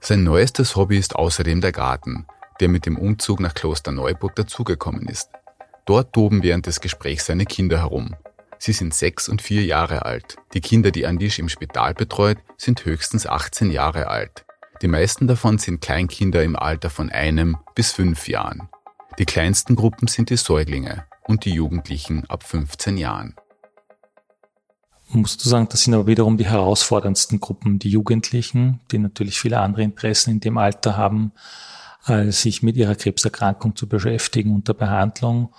Sein 0.00 0.22
neuestes 0.22 0.76
Hobby 0.76 0.98
ist 0.98 1.16
außerdem 1.16 1.60
der 1.60 1.72
Garten, 1.72 2.26
der 2.60 2.68
mit 2.68 2.86
dem 2.86 2.96
Umzug 2.96 3.40
nach 3.40 3.54
Kloster 3.54 3.92
Neuburg 3.92 4.36
dazugekommen 4.36 5.08
ist. 5.08 5.30
Dort 5.86 6.12
toben 6.12 6.42
während 6.42 6.66
des 6.66 6.80
Gesprächs 6.80 7.26
seine 7.26 7.46
Kinder 7.46 7.78
herum. 7.78 8.16
Sie 8.58 8.72
sind 8.72 8.92
sechs 8.92 9.28
und 9.28 9.40
vier 9.40 9.64
Jahre 9.64 10.04
alt. 10.04 10.36
Die 10.52 10.60
Kinder, 10.60 10.90
die 10.90 11.06
Andisch 11.06 11.38
im 11.38 11.48
Spital 11.48 11.94
betreut, 11.94 12.38
sind 12.56 12.84
höchstens 12.84 13.26
18 13.26 13.70
Jahre 13.70 14.08
alt. 14.08 14.44
Die 14.82 14.88
meisten 14.88 15.28
davon 15.28 15.58
sind 15.58 15.80
Kleinkinder 15.80 16.42
im 16.42 16.56
Alter 16.56 16.90
von 16.90 17.10
einem 17.10 17.56
bis 17.74 17.92
fünf 17.92 18.28
Jahren. 18.28 18.68
Die 19.18 19.24
kleinsten 19.24 19.76
Gruppen 19.76 20.08
sind 20.08 20.28
die 20.30 20.36
Säuglinge 20.36 21.04
und 21.24 21.44
die 21.44 21.52
Jugendlichen 21.52 22.24
ab 22.28 22.42
15 22.42 22.98
Jahren. 22.98 23.36
Musst 25.08 25.44
du 25.44 25.48
sagen, 25.48 25.68
das 25.70 25.84
sind 25.84 25.94
aber 25.94 26.08
wiederum 26.08 26.36
die 26.36 26.46
herausforderndsten 26.46 27.40
Gruppen, 27.40 27.78
die 27.78 27.90
Jugendlichen, 27.90 28.80
die 28.90 28.98
natürlich 28.98 29.40
viele 29.40 29.60
andere 29.60 29.82
Interessen 29.82 30.30
in 30.30 30.40
dem 30.40 30.58
Alter 30.58 30.96
haben, 30.96 31.32
sich 32.28 32.62
mit 32.62 32.76
ihrer 32.76 32.94
Krebserkrankung 32.94 33.74
zu 33.74 33.88
beschäftigen 33.88 34.54
und 34.54 34.68
der 34.68 34.74
Behandlung. 34.74 35.52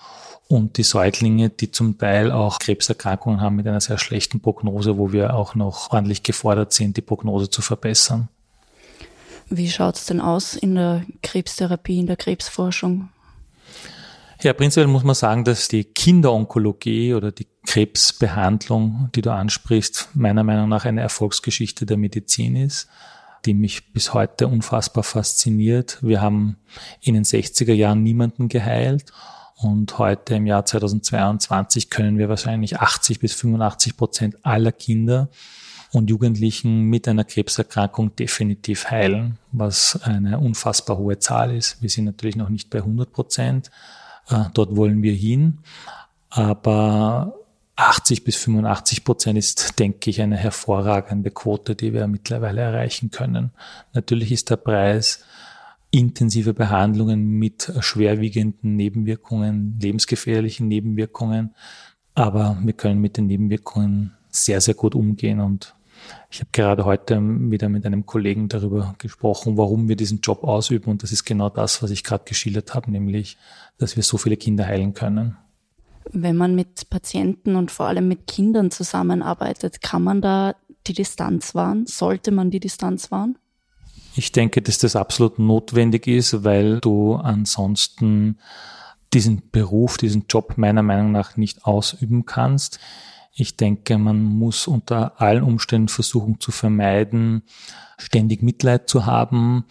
Und 0.48 0.78
die 0.78 0.84
Säuglinge, 0.84 1.50
die 1.50 1.72
zum 1.72 1.98
Teil 1.98 2.32
auch 2.32 2.60
Krebserkrankungen 2.60 3.42
haben 3.42 3.58
mit 3.58 3.68
einer 3.68 3.82
sehr 3.82 3.98
schlechten 3.98 4.40
Prognose, 4.40 4.98
wo 4.98 5.12
wir 5.12 5.34
auch 5.34 5.56
noch 5.56 5.92
ordentlich 5.92 6.24
gefordert 6.24 6.72
sind, 6.72 6.96
die 6.96 7.02
Prognose 7.02 7.50
zu 7.50 7.62
verbessern. 7.62 8.30
Wie 9.50 9.70
schaut 9.70 9.98
es 9.98 10.06
denn 10.06 10.22
aus 10.22 10.56
in 10.56 10.76
der 10.76 11.04
Krebstherapie, 11.22 12.00
in 12.00 12.08
der 12.08 12.16
Krebsforschung? 12.16 13.10
Ja, 14.42 14.54
prinzipiell 14.54 14.88
muss 14.88 15.04
man 15.04 15.16
sagen, 15.16 15.44
dass 15.44 15.68
die 15.68 15.84
Kinderonkologie 15.84 17.14
oder 17.14 17.32
die 17.32 17.48
Krebsbehandlung, 17.66 19.10
die 19.16 19.22
du 19.22 19.34
ansprichst, 19.34 20.10
meiner 20.14 20.44
Meinung 20.44 20.70
nach 20.70 20.86
eine 20.86 21.02
Erfolgsgeschichte 21.02 21.86
der 21.86 21.98
Medizin 21.98 22.56
ist 22.56 22.88
die 23.48 23.54
mich 23.54 23.94
bis 23.94 24.14
heute 24.14 24.48
unfassbar 24.48 25.04
fasziniert. 25.04 25.98
Wir 26.02 26.22
haben 26.22 26.58
in 27.02 27.14
den 27.14 27.24
60er 27.24 27.74
Jahren 27.74 28.04
niemanden 28.04 28.50
geheilt 28.50 29.06
und 29.56 29.98
heute 29.98 30.36
im 30.36 30.46
Jahr 30.46 30.66
2022 30.66 31.90
können 31.90 32.18
wir 32.18 32.30
wahrscheinlich 32.30 32.80
80 32.80 33.20
bis 33.20 33.34
85 33.34 33.98
Prozent 33.98 34.46
aller 34.46 34.72
Kinder 34.72 35.30
und 35.94 36.10
Jugendlichen 36.10 36.84
mit 36.84 37.08
einer 37.08 37.24
Krebserkrankung 37.24 38.16
definitiv 38.16 38.92
heilen, 38.92 39.38
was 39.54 40.02
eine 40.04 40.40
unfassbar 40.40 40.98
hohe 40.98 41.18
Zahl 41.18 41.56
ist. 41.56 41.82
Wir 41.82 41.90
sind 41.90 42.06
natürlich 42.06 42.36
noch 42.36 42.50
nicht 42.50 42.70
bei 42.70 42.80
100 42.80 43.12
Prozent. 43.12 43.72
Äh, 44.30 44.44
dort 44.54 44.76
wollen 44.76 45.02
wir 45.02 45.14
hin. 45.14 45.60
Aber 46.30 47.34
80 47.78 48.24
bis 48.24 48.36
85 48.38 49.04
Prozent 49.04 49.38
ist, 49.38 49.80
denke 49.80 50.10
ich, 50.10 50.22
eine 50.22 50.36
hervorragende 50.36 51.30
Quote, 51.30 51.76
die 51.76 51.94
wir 51.94 52.08
mittlerweile 52.08 52.62
erreichen 52.62 53.12
können. 53.12 53.52
Natürlich 53.94 54.32
ist 54.32 54.50
der 54.50 54.58
Preis 54.58 55.24
intensive 55.92 56.54
Behandlungen 56.54 57.28
mit 57.28 57.72
schwerwiegenden 57.80 58.76
Nebenwirkungen, 58.76 59.78
lebensgefährlichen 59.80 60.68
Nebenwirkungen, 60.68 61.56
aber 62.16 62.58
wir 62.62 62.74
können 62.74 63.00
mit 63.00 63.16
den 63.16 63.28
Nebenwirkungen 63.28 64.14
sehr, 64.30 64.60
sehr 64.60 64.74
gut 64.74 64.96
umgehen 64.96 65.40
und 65.40 65.76
ich 66.30 66.40
habe 66.40 66.50
gerade 66.52 66.84
heute 66.86 67.20
wieder 67.22 67.70
mit 67.70 67.86
einem 67.86 68.06
Kollegen 68.06 68.50
darüber 68.50 68.96
gesprochen, 68.98 69.58
warum 69.58 69.88
wir 69.88 69.96
diesen 69.96 70.22
Job 70.22 70.44
ausüben 70.44 70.90
und 70.90 71.04
das 71.04 71.12
ist 71.12 71.26
genau 71.26 71.50
das, 71.50 71.82
was 71.84 71.92
ich 71.92 72.04
gerade 72.04 72.26
geschildert 72.26 72.74
habe, 72.74 72.92
nämlich, 72.92 73.38
dass 73.78 73.96
wir 73.96 74.04
so 74.04 74.18
viele 74.18 74.38
Kinder 74.38 74.66
heilen 74.66 74.94
können. 74.94 75.38
Wenn 76.12 76.36
man 76.36 76.56
mit 76.56 76.90
Patienten 76.90 77.56
und 77.56 77.72
vor 77.72 77.88
allem 77.88 78.08
mit 78.08 78.28
Kindern 78.28 78.72
zusammenarbeitet, 78.72 79.82
kann 79.82 80.04
man 80.04 80.22
da 80.22 80.56
die 80.88 80.94
Distanz 80.94 81.56
wahren? 81.56 81.86
Sollte 81.86 82.32
man 82.32 82.52
die 82.52 82.60
Distanz 82.60 83.12
wahren? 83.12 83.38
Ich 84.16 84.32
denke, 84.32 84.62
dass 84.62 84.80
das 84.80 84.96
absolut 84.96 85.38
notwendig 85.38 86.08
ist, 86.08 86.44
weil 86.44 86.80
du 86.80 87.16
ansonsten 87.16 88.40
diesen 89.14 89.50
Beruf, 89.52 89.98
diesen 89.98 90.26
Job 90.28 90.58
meiner 90.58 90.84
Meinung 90.84 91.12
nach 91.12 91.38
nicht 91.38 91.66
ausüben 91.66 92.26
kannst. 92.26 92.80
Ich 93.34 93.56
denke, 93.56 93.98
man 93.98 94.24
muss 94.24 94.68
unter 94.68 95.22
allen 95.22 95.44
Umständen 95.44 95.88
versuchen 95.88 96.40
zu 96.40 96.52
vermeiden, 96.52 97.44
ständig 98.00 98.42
Mitleid 98.42 98.90
zu 98.90 99.06
haben, 99.06 99.66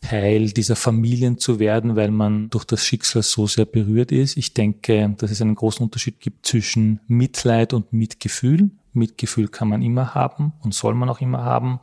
Teil 0.00 0.50
dieser 0.50 0.76
Familien 0.76 1.38
zu 1.38 1.58
werden, 1.58 1.94
weil 1.94 2.10
man 2.10 2.50
durch 2.50 2.64
das 2.64 2.84
Schicksal 2.84 3.22
so 3.22 3.46
sehr 3.46 3.66
berührt 3.66 4.12
ist. 4.12 4.36
Ich 4.36 4.54
denke, 4.54 5.14
dass 5.18 5.30
es 5.30 5.42
einen 5.42 5.54
großen 5.54 5.84
Unterschied 5.84 6.20
gibt 6.20 6.46
zwischen 6.46 7.00
Mitleid 7.06 7.72
und 7.72 7.92
Mitgefühl. 7.92 8.70
Mitgefühl 8.92 9.48
kann 9.48 9.68
man 9.68 9.82
immer 9.82 10.14
haben 10.14 10.52
und 10.62 10.74
soll 10.74 10.94
man 10.94 11.08
auch 11.08 11.20
immer 11.20 11.44
haben. 11.44 11.80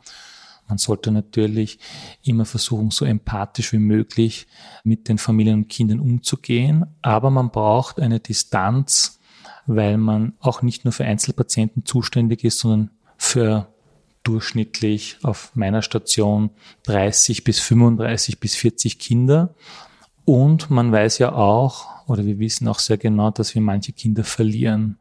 Man 0.68 0.78
sollte 0.78 1.10
natürlich 1.10 1.78
immer 2.22 2.44
versuchen, 2.44 2.90
so 2.90 3.06
empathisch 3.06 3.72
wie 3.72 3.78
möglich 3.78 4.46
mit 4.84 5.08
den 5.08 5.16
Familien 5.16 5.60
und 5.60 5.68
Kindern 5.68 6.00
umzugehen. 6.00 6.84
Aber 7.00 7.30
man 7.30 7.50
braucht 7.50 7.98
eine 7.98 8.20
Distanz, 8.20 9.18
weil 9.66 9.96
man 9.96 10.34
auch 10.40 10.60
nicht 10.60 10.84
nur 10.84 10.92
für 10.92 11.04
Einzelpatienten 11.04 11.86
zuständig 11.86 12.44
ist, 12.44 12.58
sondern 12.58 12.90
für 13.16 13.68
durchschnittlich 14.28 15.16
auf 15.22 15.50
meiner 15.54 15.82
Station 15.82 16.50
30 16.84 17.44
bis 17.44 17.58
35 17.60 18.38
bis 18.38 18.54
40 18.54 18.98
Kinder. 18.98 19.54
Und 20.24 20.70
man 20.70 20.92
weiß 20.92 21.18
ja 21.18 21.32
auch, 21.32 21.86
oder 22.06 22.26
wir 22.26 22.38
wissen 22.38 22.68
auch 22.68 22.78
sehr 22.78 22.98
genau, 22.98 23.30
dass 23.30 23.54
wir 23.54 23.62
manche 23.62 23.92
Kinder 23.92 24.24
verlieren. 24.24 24.98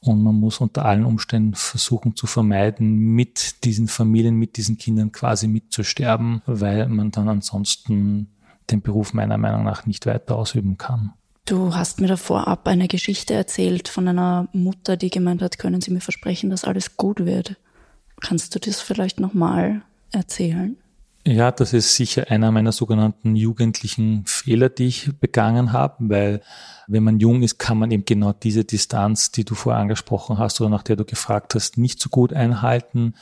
Und 0.00 0.22
man 0.22 0.34
muss 0.34 0.58
unter 0.58 0.84
allen 0.84 1.04
Umständen 1.04 1.54
versuchen 1.54 2.14
zu 2.14 2.26
vermeiden, 2.26 2.98
mit 2.98 3.64
diesen 3.64 3.88
Familien, 3.88 4.36
mit 4.36 4.56
diesen 4.56 4.78
Kindern 4.78 5.10
quasi 5.10 5.48
mitzusterben, 5.48 6.42
weil 6.46 6.88
man 6.88 7.10
dann 7.10 7.28
ansonsten 7.28 8.28
den 8.70 8.82
Beruf 8.82 9.14
meiner 9.14 9.38
Meinung 9.38 9.64
nach 9.64 9.86
nicht 9.86 10.06
weiter 10.06 10.36
ausüben 10.36 10.76
kann. 10.76 11.14
Du 11.46 11.74
hast 11.74 12.00
mir 12.00 12.08
davor 12.08 12.46
ab 12.46 12.68
eine 12.68 12.88
Geschichte 12.88 13.32
erzählt 13.32 13.88
von 13.88 14.06
einer 14.06 14.48
Mutter, 14.52 14.98
die 14.98 15.08
gemeint 15.08 15.40
hat, 15.40 15.58
können 15.58 15.80
Sie 15.80 15.90
mir 15.90 16.02
versprechen, 16.02 16.50
dass 16.50 16.64
alles 16.64 16.98
gut 16.98 17.24
wird. 17.24 17.56
Kannst 18.20 18.54
du 18.54 18.58
das 18.58 18.80
vielleicht 18.80 19.20
nochmal 19.20 19.82
erzählen? 20.12 20.76
Ja, 21.26 21.52
das 21.52 21.74
ist 21.74 21.94
sicher 21.94 22.30
einer 22.30 22.50
meiner 22.52 22.72
sogenannten 22.72 23.36
jugendlichen 23.36 24.24
Fehler, 24.24 24.70
die 24.70 24.86
ich 24.86 25.10
begangen 25.20 25.72
habe, 25.72 25.96
weil 26.08 26.40
wenn 26.86 27.04
man 27.04 27.18
jung 27.18 27.42
ist, 27.42 27.58
kann 27.58 27.76
man 27.76 27.90
eben 27.90 28.06
genau 28.06 28.32
diese 28.32 28.64
Distanz, 28.64 29.30
die 29.30 29.44
du 29.44 29.54
vorher 29.54 29.82
angesprochen 29.82 30.38
hast 30.38 30.60
oder 30.60 30.70
nach 30.70 30.82
der 30.82 30.96
du 30.96 31.04
gefragt 31.04 31.54
hast, 31.54 31.76
nicht 31.76 32.00
so 32.00 32.08
gut 32.08 32.32
einhalten. 32.32 33.14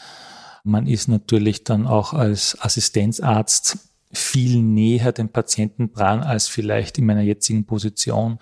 Man 0.62 0.86
ist 0.86 1.08
natürlich 1.08 1.64
dann 1.64 1.86
auch 1.86 2.12
als 2.12 2.56
Assistenzarzt 2.60 3.78
viel 4.12 4.62
näher 4.62 5.12
den 5.12 5.28
Patienten 5.28 5.92
dran 5.92 6.22
als 6.22 6.46
vielleicht 6.46 6.98
in 6.98 7.06
meiner 7.06 7.22
jetzigen 7.22 7.66
Position, 7.66 8.38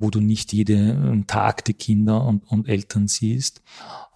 wo 0.00 0.10
du 0.10 0.20
nicht 0.20 0.52
jeden 0.52 1.26
Tag 1.26 1.64
die 1.66 1.74
Kinder 1.74 2.24
und, 2.24 2.42
und 2.50 2.68
Eltern 2.68 3.06
siehst. 3.06 3.62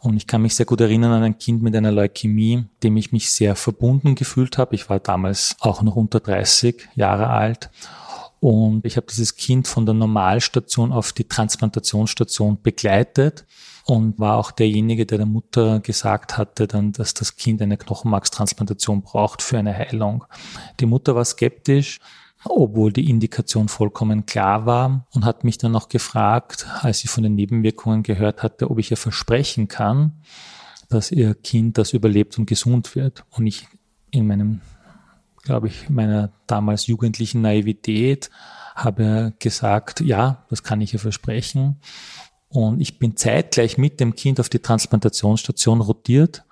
Und 0.00 0.16
ich 0.16 0.26
kann 0.26 0.42
mich 0.42 0.54
sehr 0.54 0.66
gut 0.66 0.80
erinnern 0.80 1.12
an 1.12 1.22
ein 1.22 1.38
Kind 1.38 1.62
mit 1.62 1.76
einer 1.76 1.92
Leukämie, 1.92 2.64
dem 2.82 2.96
ich 2.96 3.12
mich 3.12 3.30
sehr 3.30 3.54
verbunden 3.54 4.14
gefühlt 4.14 4.58
habe. 4.58 4.74
Ich 4.74 4.90
war 4.90 4.98
damals 4.98 5.56
auch 5.60 5.82
noch 5.82 5.96
unter 5.96 6.20
30 6.20 6.88
Jahre 6.94 7.28
alt. 7.28 7.70
Und 8.40 8.84
ich 8.84 8.96
habe 8.96 9.06
dieses 9.08 9.36
Kind 9.36 9.68
von 9.68 9.86
der 9.86 9.94
Normalstation 9.94 10.92
auf 10.92 11.12
die 11.12 11.24
Transplantationsstation 11.24 12.60
begleitet. 12.62 13.46
und 13.86 14.18
war 14.18 14.38
auch 14.38 14.50
derjenige, 14.50 15.04
der 15.04 15.18
der 15.18 15.26
Mutter 15.26 15.80
gesagt 15.80 16.38
hatte, 16.38 16.66
dann, 16.66 16.92
dass 16.92 17.12
das 17.12 17.36
Kind 17.36 17.60
eine 17.60 17.76
Knochenmarkstransplantation 17.76 19.02
braucht 19.02 19.42
für 19.42 19.58
eine 19.58 19.74
Heilung. 19.74 20.24
Die 20.80 20.86
Mutter 20.86 21.14
war 21.14 21.24
skeptisch, 21.26 22.00
obwohl 22.44 22.92
die 22.92 23.08
Indikation 23.08 23.68
vollkommen 23.68 24.26
klar 24.26 24.66
war 24.66 25.06
und 25.12 25.24
hat 25.24 25.44
mich 25.44 25.58
dann 25.58 25.72
noch 25.72 25.88
gefragt, 25.88 26.66
als 26.80 26.98
sie 26.98 27.08
von 27.08 27.22
den 27.22 27.34
Nebenwirkungen 27.34 28.02
gehört 28.02 28.42
hatte, 28.42 28.70
ob 28.70 28.78
ich 28.78 28.90
ihr 28.90 28.96
versprechen 28.96 29.68
kann, 29.68 30.12
dass 30.88 31.10
ihr 31.10 31.34
Kind 31.34 31.78
das 31.78 31.92
überlebt 31.92 32.38
und 32.38 32.46
gesund 32.46 32.94
wird. 32.94 33.24
Und 33.30 33.46
ich 33.46 33.66
in 34.10 34.26
meinem, 34.26 34.60
glaube 35.42 35.68
ich, 35.68 35.88
meiner 35.88 36.32
damals 36.46 36.86
jugendlichen 36.86 37.40
Naivität 37.40 38.30
habe 38.74 39.32
gesagt, 39.38 40.00
ja, 40.00 40.44
das 40.50 40.62
kann 40.62 40.80
ich 40.80 40.92
ihr 40.92 41.00
versprechen. 41.00 41.80
Und 42.48 42.80
ich 42.80 42.98
bin 42.98 43.16
zeitgleich 43.16 43.78
mit 43.78 43.98
dem 44.00 44.14
Kind 44.14 44.38
auf 44.38 44.48
die 44.48 44.60
Transplantationsstation 44.60 45.80
rotiert. 45.80 46.44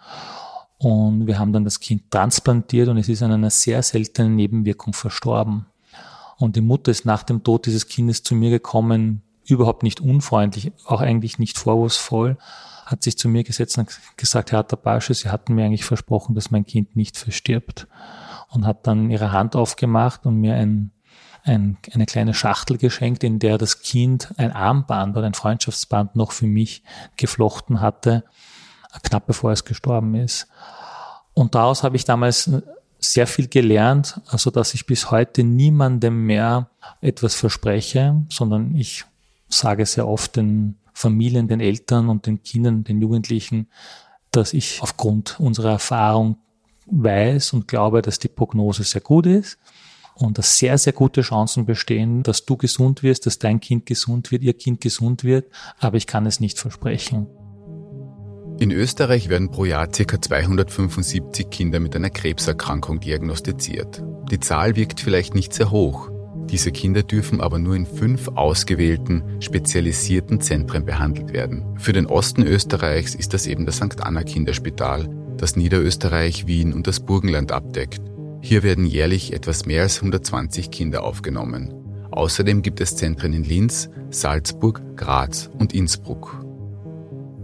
Und 0.79 1.29
wir 1.29 1.39
haben 1.39 1.53
dann 1.53 1.65
das 1.65 1.79
Kind 1.79 2.11
transplantiert 2.11 2.89
und 2.89 2.99
es 2.99 3.09
ist 3.09 3.23
an 3.23 3.31
einer 3.31 3.51
sehr 3.51 3.83
seltenen 3.85 4.35
Nebenwirkung 4.35 4.95
verstorben. 4.95 5.67
Und 6.43 6.57
die 6.57 6.61
Mutter 6.61 6.91
ist 6.91 7.07
nach 7.07 7.23
dem 7.23 7.45
Tod 7.45 7.67
dieses 7.67 7.87
Kindes 7.87 8.25
zu 8.25 8.35
mir 8.35 8.51
gekommen, 8.51 9.23
überhaupt 9.47 9.85
nicht 9.85 10.01
unfreundlich, 10.01 10.73
auch 10.87 11.01
eigentlich 11.01 11.39
nicht 11.39 11.57
vorwurfsvoll, 11.57 12.37
hat 12.85 13.05
sich 13.05 13.17
zu 13.17 13.29
mir 13.29 13.45
gesetzt 13.45 13.79
und 13.79 13.97
gesagt, 14.17 14.51
Herr 14.51 14.67
Tabasch, 14.67 15.07
Sie 15.13 15.29
hatten 15.29 15.55
mir 15.55 15.65
eigentlich 15.65 15.85
versprochen, 15.85 16.35
dass 16.35 16.51
mein 16.51 16.67
Kind 16.67 16.97
nicht 16.97 17.17
verstirbt. 17.17 17.87
Und 18.49 18.67
hat 18.67 18.89
dann 18.89 19.09
ihre 19.09 19.31
Hand 19.31 19.55
aufgemacht 19.55 20.27
und 20.27 20.41
mir 20.41 20.57
ein, 20.57 20.91
ein, 21.45 21.79
eine 21.93 22.07
kleine 22.07 22.35
Schachtel 22.35 22.77
geschenkt, 22.77 23.23
in 23.23 23.39
der 23.39 23.57
das 23.57 23.81
Kind 23.81 24.35
ein 24.37 24.51
Armband 24.51 25.17
oder 25.17 25.27
ein 25.27 25.35
Freundschaftsband 25.35 26.17
noch 26.17 26.33
für 26.33 26.47
mich 26.47 26.83
geflochten 27.17 27.81
hatte, 27.81 28.25
knapp 29.05 29.29
bevor 29.29 29.53
es 29.53 29.65
gestorben 29.65 30.17
ist. 30.17 30.49
Und 31.35 31.55
daraus 31.55 31.85
habe 31.85 31.95
ich 31.95 32.05
damals 32.05 32.51
sehr 33.05 33.27
viel 33.27 33.49
gelernt, 33.49 34.21
also 34.27 34.51
dass 34.51 34.75
ich 34.75 34.87
bis 34.87 35.11
heute 35.11 35.43
niemandem 35.43 36.25
mehr 36.25 36.71
etwas 37.01 37.35
verspreche, 37.35 38.23
sondern 38.31 38.75
ich 38.77 39.05
sage 39.49 39.85
sehr 39.87 40.07
oft 40.07 40.37
den 40.37 40.77
Familien, 40.95 41.49
den 41.49 41.61
Eltern 41.61 42.09
und 42.09 42.27
den 42.27 42.43
Kindern, 42.43 42.85
den 42.85 43.01
Jugendlichen, 43.01 43.69
dass 44.31 44.53
ich 44.53 44.81
aufgrund 44.81 45.41
unserer 45.41 45.73
Erfahrung 45.73 46.37
weiß 46.87 47.53
und 47.55 47.69
glaube, 47.69 48.03
dass 48.03 48.19
die 48.19 48.29
Prognose 48.29 48.85
sehr 48.85 49.01
gut 49.01 49.27
ist 49.27 49.59
und 50.15 50.39
dass 50.39 50.59
sehr, 50.59 50.79
sehr 50.79 50.93
gute 50.93 51.23
Chancen 51.23 51.67
bestehen, 51.67 52.23
dass 52.23 52.45
du 52.45 52.57
gesund 52.57 53.03
wirst, 53.03 53.27
dass 53.27 53.39
dein 53.39 53.61
Kind 53.61 53.87
gesund 53.87 54.31
wird, 54.31 54.43
ihr 54.43 54.55
Kind 54.55 54.81
gesund 54.81 55.25
wird, 55.25 55.51
aber 55.79 55.97
ich 55.97 56.07
kann 56.07 56.27
es 56.27 56.41
nicht 56.41 56.59
versprechen. 56.59 57.27
In 58.59 58.71
Österreich 58.71 59.29
werden 59.29 59.51
pro 59.51 59.65
Jahr 59.65 59.89
ca. 59.89 60.21
275 60.21 61.51
Kinder 61.51 61.81
mit 61.81 61.97
einer 61.97 62.11
Krebserkrankung 62.11 63.01
diagnostiziert. 63.01 64.03
Die 64.31 64.41
Zahl 64.41 64.77
wirkt 64.77 65.01
vielleicht 65.01 65.35
nicht 65.35 65.53
sehr 65.53 65.71
hoch. 65.71 66.11
Diese 66.51 66.71
Kinder 66.71 67.03
dürfen 67.03 67.41
aber 67.41 67.59
nur 67.59 67.75
in 67.75 67.87
fünf 67.87 68.29
ausgewählten, 68.29 69.23
spezialisierten 69.41 70.41
Zentren 70.41 70.85
behandelt 70.85 71.33
werden. 71.33 71.65
Für 71.79 71.93
den 71.93 72.07
Osten 72.07 72.43
Österreichs 72.43 73.15
ist 73.15 73.33
das 73.33 73.47
eben 73.47 73.65
das 73.65 73.77
St. 73.77 74.01
Anna 74.01 74.23
Kinderspital, 74.23 75.09
das 75.39 75.57
Niederösterreich, 75.57 76.47
Wien 76.47 76.75
und 76.75 76.87
das 76.87 77.01
Burgenland 77.01 77.53
abdeckt. 77.53 78.03
Hier 78.43 78.63
werden 78.63 78.85
jährlich 78.85 79.33
etwas 79.33 79.67
mehr 79.67 79.83
als 79.83 79.97
120 79.97 80.71
Kinder 80.71 81.05
aufgenommen. 81.05 81.73
Außerdem 82.11 82.61
gibt 82.61 82.81
es 82.81 82.97
Zentren 82.97 83.33
in 83.33 83.45
Linz, 83.45 83.89
Salzburg, 84.11 84.83
Graz 84.97 85.49
und 85.59 85.73
Innsbruck. 85.73 86.42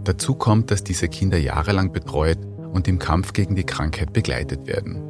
Dazu 0.03 0.35
kommt, 0.35 0.71
dass 0.71 0.83
diese 0.83 1.07
Kinder 1.07 1.37
jahrelang 1.37 1.91
betreut 1.91 2.39
und 2.73 2.87
im 2.87 2.99
Kampf 2.99 3.33
gegen 3.33 3.55
die 3.55 3.65
Krankheit 3.65 4.13
begleitet 4.13 4.67
werden. 4.67 5.03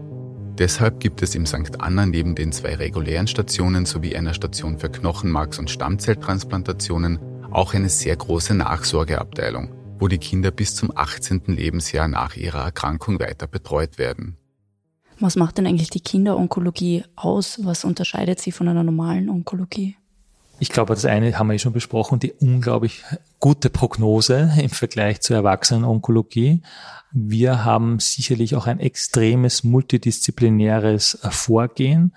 Deshalb 0.57 0.99
gibt 0.99 1.21
es 1.21 1.35
im 1.35 1.45
St. 1.45 1.79
Anna 1.79 2.05
neben 2.05 2.35
den 2.35 2.51
zwei 2.51 2.75
regulären 2.75 3.27
Stationen 3.27 3.85
sowie 3.85 4.15
einer 4.15 4.33
Station 4.33 4.77
für 4.77 4.87
Knochenmarks- 4.87 5.57
und 5.57 5.69
Stammzelltransplantationen 5.69 7.19
auch 7.51 7.73
eine 7.73 7.89
sehr 7.89 8.15
große 8.15 8.53
Nachsorgeabteilung, 8.53 9.73
wo 9.99 10.07
die 10.07 10.17
Kinder 10.17 10.51
bis 10.51 10.75
zum 10.75 10.91
18. 10.95 11.43
Lebensjahr 11.47 12.07
nach 12.07 12.35
ihrer 12.35 12.63
Erkrankung 12.65 13.19
weiter 13.19 13.47
betreut 13.47 13.97
werden. 13.97 14.37
Was 15.19 15.35
macht 15.35 15.57
denn 15.57 15.67
eigentlich 15.67 15.89
die 15.89 16.01
Kinderonkologie 16.01 17.03
aus? 17.15 17.59
Was 17.63 17.83
unterscheidet 17.83 18.39
sie 18.39 18.51
von 18.51 18.67
einer 18.67 18.83
normalen 18.83 19.29
Onkologie? 19.29 19.95
Ich 20.59 20.69
glaube, 20.69 20.93
das 20.93 21.05
eine 21.05 21.37
haben 21.39 21.47
wir 21.47 21.53
eh 21.53 21.59
schon 21.59 21.73
besprochen, 21.73 22.19
die 22.19 22.33
unglaublich 22.33 23.03
gute 23.39 23.69
Prognose 23.69 24.51
im 24.61 24.69
Vergleich 24.69 25.21
zur 25.21 25.37
Erwachsenenonkologie. 25.37 26.61
Wir 27.11 27.63
haben 27.63 27.99
sicherlich 27.99 28.55
auch 28.55 28.67
ein 28.67 28.79
extremes 28.79 29.63
multidisziplinäres 29.63 31.19
Vorgehen. 31.29 32.13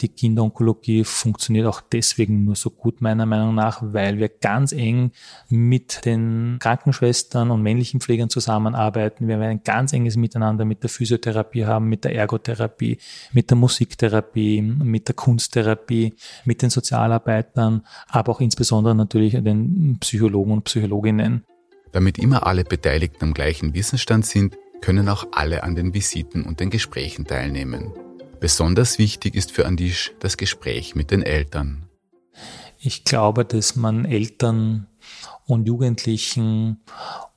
Die 0.00 0.08
Kinderonkologie 0.08 1.02
funktioniert 1.02 1.66
auch 1.66 1.80
deswegen 1.80 2.44
nur 2.44 2.54
so 2.54 2.70
gut, 2.70 3.00
meiner 3.00 3.26
Meinung 3.26 3.54
nach, 3.54 3.82
weil 3.82 4.18
wir 4.18 4.28
ganz 4.28 4.70
eng 4.72 5.10
mit 5.48 6.04
den 6.04 6.58
Krankenschwestern 6.60 7.50
und 7.50 7.62
männlichen 7.62 8.00
Pflegern 8.00 8.30
zusammenarbeiten. 8.30 9.26
Wir 9.26 9.40
werden 9.40 9.58
ein 9.58 9.64
ganz 9.64 9.92
enges 9.92 10.16
Miteinander 10.16 10.64
mit 10.64 10.84
der 10.84 10.90
Physiotherapie 10.90 11.66
haben, 11.66 11.88
mit 11.88 12.04
der 12.04 12.14
Ergotherapie, 12.14 12.98
mit 13.32 13.50
der 13.50 13.56
Musiktherapie, 13.56 14.62
mit 14.62 15.08
der 15.08 15.16
Kunsttherapie, 15.16 16.14
mit 16.44 16.62
den 16.62 16.70
Sozialarbeitern, 16.70 17.84
aber 18.06 18.32
auch 18.32 18.40
insbesondere 18.40 18.94
natürlich 18.94 19.32
den 19.32 19.98
Psychologen 20.00 20.52
und 20.52 20.64
Psychologinnen. 20.64 21.44
Damit 21.90 22.18
immer 22.18 22.46
alle 22.46 22.64
Beteiligten 22.64 23.24
am 23.24 23.34
gleichen 23.34 23.74
Wissensstand 23.74 24.26
sind, 24.26 24.56
können 24.80 25.08
auch 25.08 25.26
alle 25.32 25.64
an 25.64 25.74
den 25.74 25.92
Visiten 25.92 26.44
und 26.44 26.60
den 26.60 26.70
Gesprächen 26.70 27.24
teilnehmen. 27.24 27.92
Besonders 28.40 28.98
wichtig 28.98 29.34
ist 29.34 29.52
für 29.52 29.66
Andisch 29.66 30.12
das 30.20 30.36
Gespräch 30.36 30.94
mit 30.94 31.10
den 31.10 31.22
Eltern. 31.22 31.88
Ich 32.78 33.04
glaube, 33.04 33.44
dass 33.44 33.74
man 33.74 34.04
Eltern 34.04 34.86
und 35.46 35.66
Jugendlichen 35.66 36.80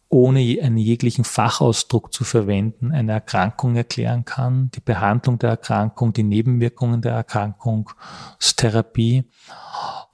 ohne 0.09 0.59
einen 0.61 0.77
jeglichen 0.77 1.23
Fachausdruck 1.23 2.13
zu 2.13 2.25
verwenden, 2.25 2.91
eine 2.91 3.13
Erkrankung 3.13 3.75
erklären 3.75 4.25
kann, 4.25 4.69
die 4.75 4.81
Behandlung 4.81 5.39
der 5.39 5.51
Erkrankung, 5.51 6.11
die 6.11 6.23
Nebenwirkungen 6.23 7.01
der 7.01 7.13
Erkrankung, 7.13 7.89
Therapie 8.61 9.23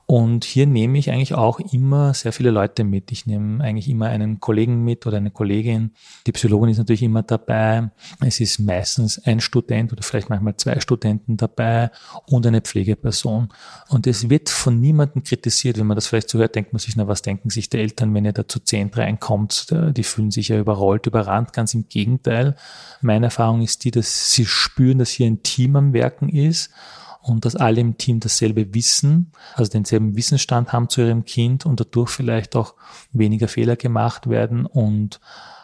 und 0.09 0.45
hier 0.45 0.67
nehme 0.67 0.97
ich 0.97 1.11
eigentlich 1.11 1.33
auch 1.33 1.59
immer 1.59 2.13
sehr 2.13 2.31
viele 2.31 2.49
Leute 2.49 2.85
mit. 2.85 3.11
Ich 3.11 3.25
nehme 3.25 3.61
eigentlich 3.61 3.89
immer 3.89 4.05
einen 4.05 4.39
Kollegen 4.39 4.85
mit 4.85 5.05
oder 5.05 5.17
eine 5.17 5.31
Kollegin. 5.31 5.91
Die 6.25 6.31
Psychologin 6.31 6.69
ist 6.69 6.77
natürlich 6.77 7.03
immer 7.03 7.23
dabei. 7.23 7.91
Es 8.25 8.39
ist 8.39 8.59
meistens 8.59 9.21
ein 9.25 9.41
Student 9.41 9.91
oder 9.91 10.03
vielleicht 10.03 10.29
manchmal 10.29 10.55
zwei 10.55 10.79
Studenten 10.79 11.35
dabei 11.35 11.91
und 12.25 12.47
eine 12.47 12.61
Pflegeperson. 12.61 13.49
Und 13.89 14.07
es 14.07 14.29
wird 14.29 14.49
von 14.49 14.79
niemandem 14.79 15.23
kritisiert. 15.23 15.77
Wenn 15.77 15.87
man 15.87 15.95
das 15.95 16.07
vielleicht 16.07 16.29
so 16.29 16.39
hört, 16.39 16.55
denkt 16.55 16.71
man 16.71 16.79
sich, 16.79 16.95
na, 16.95 17.09
was 17.09 17.21
denken 17.21 17.49
sich 17.49 17.67
die 17.67 17.77
Eltern, 17.77 18.13
wenn 18.13 18.23
ihr 18.23 18.31
da 18.31 18.47
zu 18.47 18.61
zehn 18.61 18.89
reinkommt? 18.93 19.75
Die 19.91 20.03
fühlen 20.03 20.31
sich 20.31 20.47
ja 20.47 20.57
überrollt, 20.57 21.05
überrannt. 21.05 21.51
Ganz 21.51 21.73
im 21.73 21.89
Gegenteil. 21.89 22.55
Meine 23.01 23.25
Erfahrung 23.25 23.61
ist 23.61 23.83
die, 23.83 23.91
dass 23.91 24.31
sie 24.31 24.45
spüren, 24.45 24.99
dass 24.99 25.09
hier 25.09 25.27
ein 25.27 25.43
Team 25.43 25.75
am 25.75 25.91
Werken 25.91 26.29
ist 26.29 26.71
und 27.21 27.45
dass 27.45 27.55
alle 27.55 27.81
im 27.81 27.97
Team 27.97 28.19
dasselbe 28.19 28.73
wissen, 28.73 29.31
also 29.55 29.71
denselben 29.71 30.15
Wissensstand 30.15 30.73
haben 30.73 30.89
zu 30.89 31.01
ihrem 31.01 31.25
Kind 31.25 31.65
und 31.65 31.79
dadurch 31.79 32.09
vielleicht 32.09 32.55
auch 32.55 32.75
weniger 33.11 33.47
Fehler 33.47 33.75
gemacht 33.75 34.29
werden 34.29 34.65
und 34.65 35.19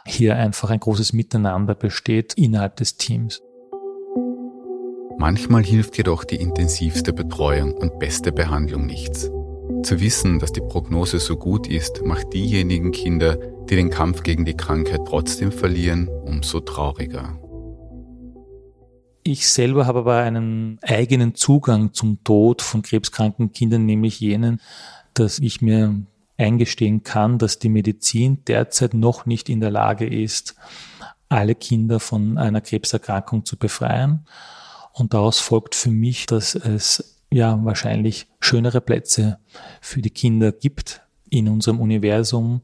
hier 0.06 0.36
einfach 0.36 0.70
ein 0.70 0.80
großes 0.80 1.14
Miteinander 1.14 1.76
besteht 1.76 2.34
innerhalb 2.34 2.76
des 2.78 2.98
Teams. 2.98 3.42
Manchmal 5.18 5.64
hilft 5.64 5.98
jedoch 5.98 6.26
die 6.26 6.36
intensivste 6.36 7.14
Betreuung 7.14 7.74
und 7.74 8.00
beste 8.00 8.32
Behandlung 8.32 8.86
nichts. 8.86 9.32
Zu 9.84 10.00
wissen, 10.00 10.40
dass 10.40 10.52
die 10.52 10.62
Prognose 10.62 11.20
so 11.20 11.38
gut 11.38 11.68
ist, 11.68 12.04
macht 12.04 12.34
diejenigen 12.34 12.92
Kinder, 12.92 13.38
die 13.70 13.76
den 13.76 13.90
Kampf 13.90 14.24
gegen 14.24 14.44
die 14.44 14.58
Krankheit 14.58 15.02
trotzdem 15.08 15.52
verlieren, 15.52 16.10
umso 16.26 16.60
trauriger. 16.60 17.40
Ich 19.26 19.50
selber 19.50 19.88
habe 19.88 20.00
aber 20.00 20.18
einen 20.18 20.80
eigenen 20.82 21.34
Zugang 21.34 21.94
zum 21.94 22.24
Tod 22.26 22.62
von 22.62 22.82
krebskranken 22.82 23.54
Kindern, 23.54 23.86
nämlich 23.86 24.20
jenen, 24.20 24.60
dass 25.14 25.40
ich 25.40 25.62
mir 25.62 25.96
eingestehen 26.38 27.04
kann, 27.04 27.38
dass 27.38 27.58
die 27.58 27.70
Medizin 27.70 28.44
derzeit 28.46 28.94
noch 28.94 29.26
nicht 29.26 29.48
in 29.48 29.62
der 29.62 29.72
Lage 29.72 30.06
ist, 30.06 30.56
alle 31.30 31.56
Kinder 31.56 32.02
von 32.02 32.38
einer 32.38 32.60
Krebserkrankung 32.60 33.46
zu 33.46 33.58
befreien. 33.58 34.26
Und 34.92 35.14
daraus 35.14 35.40
folgt 35.40 35.74
für 35.74 35.90
mich, 35.90 36.26
dass 36.26 36.54
es 36.56 37.22
ja 37.32 37.64
wahrscheinlich 37.64 38.28
schönere 38.42 38.82
Plätze 38.82 39.40
für 39.80 40.02
die 40.02 40.12
Kinder 40.12 40.52
gibt 40.52 41.02
in 41.30 41.48
unserem 41.48 41.80
Universum 41.80 42.62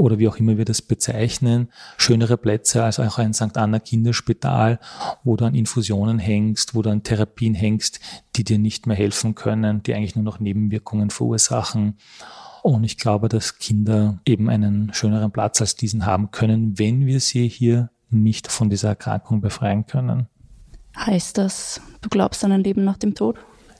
oder 0.00 0.18
wie 0.18 0.28
auch 0.28 0.36
immer 0.36 0.58
wir 0.58 0.64
das 0.64 0.82
bezeichnen, 0.82 1.68
schönere 1.96 2.36
Plätze 2.36 2.82
als 2.82 2.98
auch 2.98 3.18
ein 3.18 3.34
St. 3.34 3.56
Anna 3.56 3.78
Kinderspital, 3.78 4.80
wo 5.24 5.36
du 5.36 5.44
an 5.44 5.54
Infusionen 5.54 6.18
hängst, 6.18 6.74
wo 6.74 6.82
du 6.82 6.90
an 6.90 7.02
Therapien 7.02 7.54
hängst, 7.54 8.00
die 8.36 8.44
dir 8.44 8.58
nicht 8.58 8.86
mehr 8.86 8.96
helfen 8.96 9.34
können, 9.34 9.82
die 9.82 9.94
eigentlich 9.94 10.16
nur 10.16 10.24
noch 10.24 10.40
Nebenwirkungen 10.40 11.10
verursachen. 11.10 11.98
Und 12.62 12.84
ich 12.84 12.98
glaube, 12.98 13.28
dass 13.28 13.58
Kinder 13.58 14.20
eben 14.26 14.50
einen 14.50 14.92
schöneren 14.92 15.30
Platz 15.30 15.60
als 15.60 15.76
diesen 15.76 16.06
haben 16.06 16.30
können, 16.30 16.78
wenn 16.78 17.06
wir 17.06 17.20
sie 17.20 17.48
hier 17.48 17.90
nicht 18.10 18.50
von 18.50 18.70
dieser 18.70 18.88
Erkrankung 18.88 19.40
befreien 19.40 19.86
können. 19.86 20.26
Heißt 20.96 21.38
das, 21.38 21.80
du 22.00 22.08
glaubst 22.08 22.44
an 22.44 22.52
ein 22.52 22.64
Leben 22.64 22.84
nach 22.84 22.98
dem 22.98 23.14
Tod? 23.14 23.36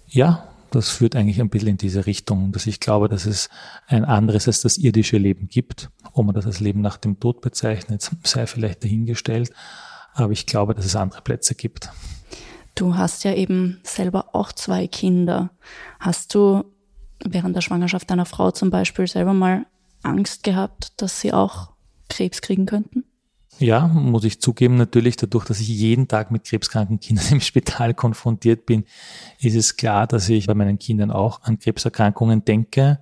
Ja, 0.07 0.50
das 0.71 0.91
führt 0.91 1.17
eigentlich 1.17 1.41
ein 1.41 1.51
bisschen 1.51 1.71
in 1.71 1.77
diese 1.77 2.07
Richtung, 2.07 2.53
dass 2.53 2.67
ich 2.67 2.81
glaube, 2.81 3.09
dass 3.09 3.27
es 3.27 3.49
ein 3.87 4.05
anderes 4.05 4.47
als 4.47 4.63
das 4.63 4.79
irdische 4.79 5.19
Leben 5.19 5.49
gibt. 5.49 5.91
Ob 6.13 6.27
man 6.27 6.35
das 6.35 6.47
als 6.47 6.61
Leben 6.61 6.81
nach 6.81 6.97
dem 6.97 7.21
Tod 7.21 7.41
bezeichnet, 7.41 8.11
sei 8.25 8.47
vielleicht 8.47 8.85
dahingestellt. 8.85 9.51
Aber 10.15 10.33
ich 10.33 10.47
glaube, 10.47 10.75
dass 10.75 10.85
es 10.85 10.97
andere 10.97 11.23
Plätze 11.23 11.55
gibt. 11.55 11.91
Du 12.75 12.97
hast 12.97 13.25
ja 13.25 13.35
eben 13.35 13.81
selber 13.83 14.35
auch 14.35 14.53
zwei 14.53 14.87
Kinder. 14.87 15.51
Hast 15.99 16.35
du 16.35 16.65
während 17.25 17.55
der 17.55 17.61
Schwangerschaft 17.61 18.11
deiner 18.11 18.27
Frau 18.27 18.51
zum 18.51 18.71
Beispiel 18.71 19.07
selber 19.07 19.35
mal 19.35 19.67
Angst 20.03 20.43
gehabt, 20.43 21.01
dass 21.03 21.21
sie 21.21 21.33
auch 21.33 21.73
Krebs 22.09 22.41
kriegen 22.41 22.67
könnten? 22.67 23.05
Ja, 23.61 23.89
muss 23.89 24.25
ich 24.25 24.41
zugeben, 24.41 24.77
natürlich 24.77 25.17
dadurch, 25.17 25.45
dass 25.45 25.61
ich 25.61 25.69
jeden 25.69 26.09
Tag 26.09 26.31
mit 26.31 26.45
krebskranken 26.45 26.99
Kindern 26.99 27.27
im 27.31 27.41
Spital 27.43 27.93
konfrontiert 27.93 28.65
bin, 28.65 28.85
ist 29.39 29.55
es 29.55 29.77
klar, 29.77 30.07
dass 30.07 30.31
ich 30.31 30.47
bei 30.47 30.55
meinen 30.55 30.79
Kindern 30.79 31.11
auch 31.11 31.43
an 31.43 31.59
Krebserkrankungen 31.59 32.43
denke. 32.43 33.01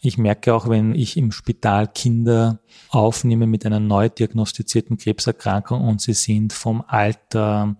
Ich 0.00 0.16
merke 0.16 0.54
auch, 0.54 0.68
wenn 0.68 0.94
ich 0.94 1.16
im 1.16 1.32
Spital 1.32 1.88
Kinder 1.88 2.60
aufnehme 2.90 3.48
mit 3.48 3.66
einer 3.66 3.80
neu 3.80 4.08
diagnostizierten 4.08 4.96
Krebserkrankung 4.96 5.80
und 5.82 6.00
sie 6.00 6.12
sind 6.12 6.52
vom 6.52 6.84
Alter, 6.86 7.74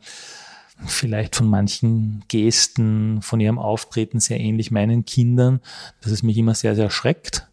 vielleicht 0.84 1.36
von 1.36 1.48
manchen 1.48 2.24
Gesten, 2.26 3.22
von 3.22 3.38
ihrem 3.38 3.60
Auftreten 3.60 4.18
sehr 4.18 4.40
ähnlich 4.40 4.72
meinen 4.72 5.04
Kindern, 5.04 5.60
dass 6.00 6.10
es 6.10 6.24
mich 6.24 6.36
immer 6.36 6.56
sehr, 6.56 6.74
sehr 6.74 6.86
erschreckt, 6.86 7.48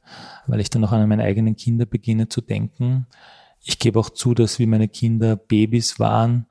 weil 0.47 0.61
ich 0.61 0.71
dann 0.71 0.83
auch 0.83 0.91
an 0.91 1.07
meine 1.07 1.23
eigenen 1.23 1.55
Kinder 1.55 1.85
beginne 1.85 2.27
zu 2.27 2.41
denken. 2.41 3.05
Ich 3.63 3.79
gebe 3.79 3.99
auch 3.99 4.09
zu, 4.09 4.33
dass 4.33 4.59
wie 4.59 4.65
meine 4.65 4.89
Kinder 4.89 5.35
Babys 5.35 5.99
waren, 5.99 6.47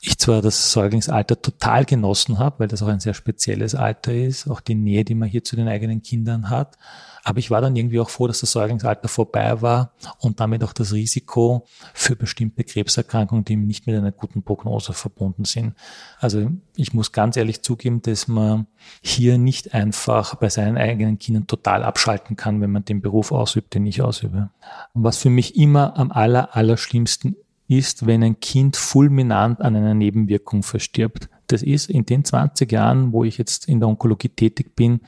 ich 0.00 0.18
zwar 0.18 0.42
das 0.42 0.72
Säuglingsalter 0.72 1.40
total 1.40 1.84
genossen 1.84 2.38
habe, 2.38 2.60
weil 2.60 2.68
das 2.68 2.82
auch 2.82 2.88
ein 2.88 3.00
sehr 3.00 3.14
spezielles 3.14 3.74
Alter 3.74 4.12
ist, 4.14 4.48
auch 4.48 4.60
die 4.60 4.74
Nähe, 4.74 5.04
die 5.04 5.14
man 5.14 5.28
hier 5.28 5.44
zu 5.44 5.56
den 5.56 5.68
eigenen 5.68 6.02
Kindern 6.02 6.50
hat. 6.50 6.76
Aber 7.24 7.40
ich 7.40 7.50
war 7.50 7.60
dann 7.60 7.74
irgendwie 7.74 7.98
auch 7.98 8.08
froh, 8.08 8.28
dass 8.28 8.38
das 8.38 8.52
Säuglingsalter 8.52 9.08
vorbei 9.08 9.60
war 9.60 9.92
und 10.20 10.38
damit 10.38 10.62
auch 10.62 10.72
das 10.72 10.92
Risiko 10.92 11.66
für 11.92 12.14
bestimmte 12.14 12.62
Krebserkrankungen, 12.62 13.44
die 13.44 13.56
nicht 13.56 13.88
mit 13.88 13.96
einer 13.96 14.12
guten 14.12 14.44
Prognose 14.44 14.92
verbunden 14.92 15.44
sind. 15.44 15.74
Also 16.20 16.52
ich 16.76 16.94
muss 16.94 17.10
ganz 17.10 17.36
ehrlich 17.36 17.62
zugeben, 17.62 18.00
dass 18.00 18.28
man 18.28 18.68
hier 19.02 19.38
nicht 19.38 19.74
einfach 19.74 20.36
bei 20.36 20.50
seinen 20.50 20.76
eigenen 20.76 21.18
Kindern 21.18 21.48
total 21.48 21.82
abschalten 21.82 22.36
kann, 22.36 22.60
wenn 22.60 22.70
man 22.70 22.84
den 22.84 23.00
Beruf 23.00 23.32
ausübt, 23.32 23.74
den 23.74 23.86
ich 23.86 24.02
ausübe. 24.02 24.50
Und 24.94 25.02
was 25.02 25.18
für 25.18 25.30
mich 25.30 25.56
immer 25.56 25.98
am 25.98 26.12
aller, 26.12 26.54
aller 26.54 26.76
schlimmsten 26.76 27.34
ist, 27.68 28.06
wenn 28.06 28.22
ein 28.22 28.40
Kind 28.40 28.76
fulminant 28.76 29.60
an 29.60 29.76
einer 29.76 29.94
Nebenwirkung 29.94 30.62
verstirbt. 30.62 31.28
Das 31.48 31.62
ist 31.62 31.90
in 31.90 32.06
den 32.06 32.24
20 32.24 32.70
Jahren, 32.70 33.12
wo 33.12 33.24
ich 33.24 33.38
jetzt 33.38 33.68
in 33.68 33.80
der 33.80 33.88
Onkologie 33.88 34.28
tätig 34.28 34.74
bin, 34.74 35.00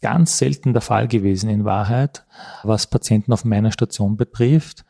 ganz 0.00 0.36
selten 0.36 0.74
der 0.74 0.82
Fall 0.82 1.08
gewesen 1.08 1.48
in 1.48 1.64
Wahrheit, 1.64 2.26
was 2.62 2.88
Patienten 2.88 3.32
auf 3.32 3.44
meiner 3.46 3.72
Station 3.72 4.16
betrifft. 4.18 4.84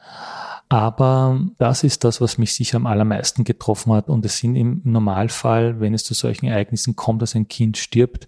Aber 0.69 1.41
das 1.59 1.85
ist 1.85 2.03
das, 2.03 2.21
was 2.21 2.39
mich 2.39 2.53
sicher 2.53 2.79
am 2.79 2.87
allermeisten 2.87 3.45
getroffen 3.45 3.93
hat. 3.93 4.09
Und 4.09 4.25
es 4.25 4.39
sind 4.39 4.57
im 4.57 4.81
Normalfall, 4.83 5.79
wenn 5.79 5.95
es 5.95 6.03
zu 6.03 6.15
solchen 6.15 6.47
Ereignissen 6.47 6.97
kommt, 6.97 7.23
dass 7.23 7.37
ein 7.37 7.47
Kind 7.47 7.77
stirbt, 7.77 8.27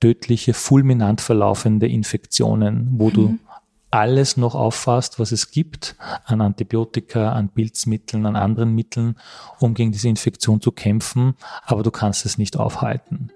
tödliche, 0.00 0.54
fulminant 0.54 1.20
verlaufende 1.20 1.86
Infektionen, 1.86 2.88
wo 2.92 3.08
mhm. 3.08 3.12
du 3.12 3.38
alles 3.92 4.36
noch 4.36 4.54
auffasst, 4.54 5.18
was 5.18 5.32
es 5.32 5.50
gibt 5.50 5.96
an 6.24 6.40
Antibiotika, 6.40 7.32
an 7.32 7.50
Pilzmitteln, 7.50 8.26
an 8.26 8.36
anderen 8.36 8.74
Mitteln, 8.74 9.16
um 9.60 9.74
gegen 9.74 9.92
diese 9.92 10.08
Infektion 10.08 10.60
zu 10.60 10.72
kämpfen, 10.72 11.34
aber 11.64 11.82
du 11.82 11.90
kannst 11.90 12.24
es 12.24 12.38
nicht 12.38 12.56
aufhalten. 12.56 13.30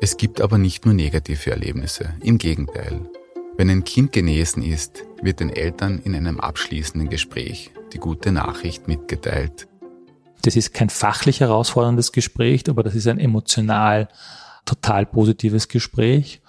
Es 0.00 0.16
gibt 0.16 0.40
aber 0.40 0.58
nicht 0.58 0.84
nur 0.84 0.94
negative 0.94 1.50
Erlebnisse, 1.50 2.14
im 2.20 2.38
Gegenteil. 2.38 3.08
Wenn 3.56 3.70
ein 3.70 3.84
Kind 3.84 4.12
genesen 4.12 4.62
ist, 4.62 5.04
wird 5.22 5.40
den 5.40 5.50
Eltern 5.50 6.00
in 6.00 6.14
einem 6.14 6.40
abschließenden 6.40 7.08
Gespräch 7.08 7.70
die 7.92 7.98
gute 7.98 8.32
Nachricht 8.32 8.88
mitgeteilt. 8.88 9.68
Das 10.42 10.56
ist 10.56 10.74
kein 10.74 10.90
fachlich 10.90 11.40
herausforderndes 11.40 12.12
Gespräch, 12.12 12.64
aber 12.68 12.82
das 12.82 12.94
ist 12.94 13.06
ein 13.06 13.18
emotional 13.18 14.08
total 14.66 15.06
positives 15.06 15.68
Gespräch. 15.68 16.42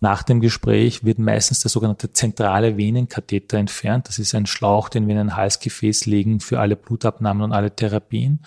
Nach 0.00 0.22
dem 0.22 0.40
Gespräch 0.40 1.04
wird 1.04 1.18
meistens 1.18 1.60
der 1.60 1.70
sogenannte 1.70 2.12
zentrale 2.12 2.76
Venenkatheter 2.76 3.58
entfernt. 3.58 4.08
Das 4.08 4.18
ist 4.18 4.34
ein 4.34 4.46
Schlauch, 4.46 4.88
den 4.88 5.06
wir 5.06 5.14
in 5.14 5.20
ein 5.20 5.36
Halsgefäß 5.36 6.06
legen 6.06 6.40
für 6.40 6.60
alle 6.60 6.76
Blutabnahmen 6.76 7.42
und 7.42 7.52
alle 7.52 7.74
Therapien. 7.74 8.40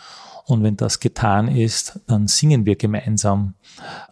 Und 0.47 0.63
wenn 0.63 0.77
das 0.77 1.01
getan 1.01 1.49
ist, 1.49 1.99
dann 2.07 2.27
singen 2.27 2.65
wir 2.65 2.77
gemeinsam. 2.77 3.55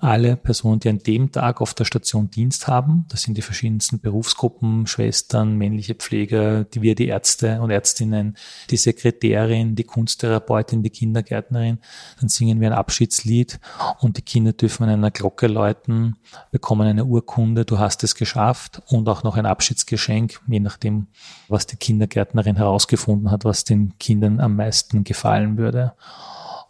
Alle 0.01 0.35
Personen, 0.35 0.81
die 0.81 0.89
an 0.89 0.99
dem 0.99 1.31
Tag 1.31 1.61
auf 1.61 1.73
der 1.73 1.85
Station 1.85 2.29
Dienst 2.29 2.67
haben, 2.67 3.05
das 3.07 3.21
sind 3.21 3.37
die 3.37 3.41
verschiedensten 3.41 4.01
Berufsgruppen, 4.01 4.85
Schwestern, 4.85 5.57
männliche 5.57 5.95
Pfleger, 5.95 6.65
die 6.65 6.81
wir, 6.81 6.93
die 6.93 7.07
Ärzte 7.07 7.61
und 7.61 7.71
Ärztinnen, 7.71 8.35
die 8.69 8.75
Sekretärin, 8.75 9.75
die 9.75 9.85
Kunsttherapeutin, 9.85 10.83
die 10.83 10.89
Kindergärtnerin, 10.89 11.79
dann 12.19 12.27
singen 12.27 12.59
wir 12.59 12.67
ein 12.67 12.77
Abschiedslied 12.77 13.61
und 14.01 14.17
die 14.17 14.21
Kinder 14.21 14.51
dürfen 14.51 14.83
an 14.83 14.89
einer 14.89 15.11
Glocke 15.11 15.47
läuten, 15.47 16.17
bekommen 16.51 16.85
eine 16.85 17.05
Urkunde, 17.25 17.65
du 17.65 17.79
hast 17.79 18.03
es 18.03 18.13
geschafft 18.13 18.81
und 18.87 19.09
auch 19.09 19.23
noch 19.23 19.35
ein 19.35 19.47
Abschiedsgeschenk, 19.47 20.39
je 20.47 20.59
nachdem, 20.59 21.07
was 21.47 21.65
die 21.65 21.75
Kindergärtnerin 21.75 22.55
herausgefunden 22.55 23.31
hat, 23.31 23.45
was 23.45 23.63
den 23.63 23.97
Kindern 23.97 24.39
am 24.39 24.55
meisten 24.55 25.03
gefallen 25.03 25.57
würde. 25.57 25.93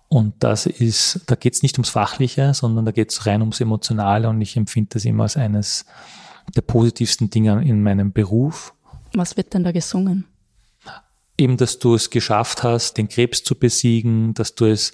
Und 0.07 0.35
das 0.39 0.65
ist, 0.65 1.21
da 1.27 1.35
geht 1.35 1.55
es 1.55 1.63
nicht 1.63 1.77
ums 1.77 1.89
Fachliche, 1.89 2.53
sondern 2.53 2.85
da 2.85 2.91
geht 2.91 3.11
es 3.11 3.25
rein 3.25 3.41
ums 3.41 3.59
Emotionale 3.59 4.29
und 4.29 4.39
ich 4.39 4.55
empfinde 4.55 4.91
das 4.93 5.03
immer 5.03 5.23
als 5.23 5.35
eines 5.35 5.85
der 6.55 6.61
positivsten 6.61 7.29
Dinge 7.29 7.61
in 7.63 7.83
meinem 7.83 8.13
Beruf. 8.13 8.73
Was 9.13 9.35
wird 9.35 9.53
denn 9.53 9.63
da 9.65 9.73
gesungen? 9.73 10.25
Eben, 11.37 11.57
dass 11.57 11.79
du 11.79 11.95
es 11.95 12.09
geschafft 12.09 12.63
hast, 12.63 12.97
den 12.97 13.09
Krebs 13.09 13.43
zu 13.43 13.55
besiegen, 13.55 14.33
dass 14.35 14.55
du 14.55 14.65
es 14.65 14.93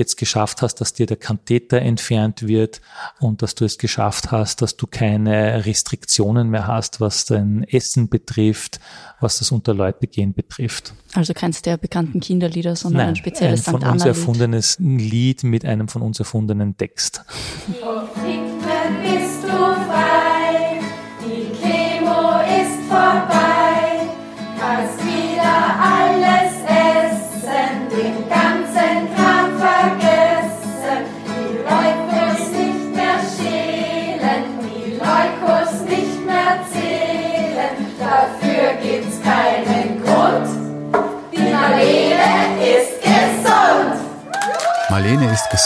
jetzt 0.00 0.16
geschafft 0.16 0.62
hast, 0.62 0.80
dass 0.80 0.92
dir 0.92 1.06
der 1.06 1.16
Katheter 1.16 1.80
entfernt 1.80 2.48
wird 2.48 2.80
und 3.20 3.42
dass 3.42 3.54
du 3.54 3.64
es 3.64 3.78
geschafft 3.78 4.32
hast, 4.32 4.62
dass 4.62 4.76
du 4.76 4.88
keine 4.88 5.64
Restriktionen 5.64 6.50
mehr 6.50 6.66
hast, 6.66 7.00
was 7.00 7.26
dein 7.26 7.62
Essen 7.62 8.08
betrifft, 8.08 8.80
was 9.20 9.38
das 9.38 9.52
unter 9.52 9.74
Leute 9.74 10.08
gehen 10.08 10.34
betrifft. 10.34 10.92
Also 11.14 11.34
keins 11.34 11.62
der 11.62 11.76
bekannten 11.76 12.20
Kinderlieder, 12.20 12.74
sondern 12.74 13.02
Nein, 13.02 13.08
ein 13.10 13.16
spezielles 13.16 13.68
ein 13.68 13.72
von 13.72 13.84
uns 13.84 14.04
erfundenes 14.04 14.76
Lied 14.80 15.44
mit 15.44 15.64
einem 15.64 15.86
von 15.86 16.02
uns 16.02 16.18
erfundenen 16.18 16.76
Text. 16.76 17.22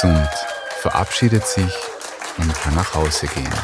Gesund, 0.04 0.28
verabschiedet 0.80 1.46
sich 1.46 1.72
und 2.36 2.52
kann 2.54 2.74
nach 2.74 2.94
Hause 2.94 3.26
gehen. 3.28 3.54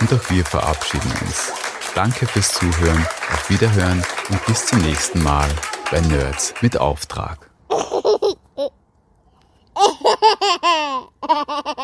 Und 0.00 0.12
auch 0.12 0.30
wir 0.30 0.44
verabschieden 0.44 1.12
uns. 1.22 1.52
Danke 1.94 2.26
fürs 2.26 2.52
Zuhören, 2.52 3.06
auf 3.32 3.50
Wiederhören 3.50 4.02
und 4.30 4.46
bis 4.46 4.66
zum 4.66 4.80
nächsten 4.80 5.22
Mal 5.22 5.48
bei 5.90 6.00
Nerds 6.00 6.54
mit 6.62 6.78
Auftrag. 6.78 7.50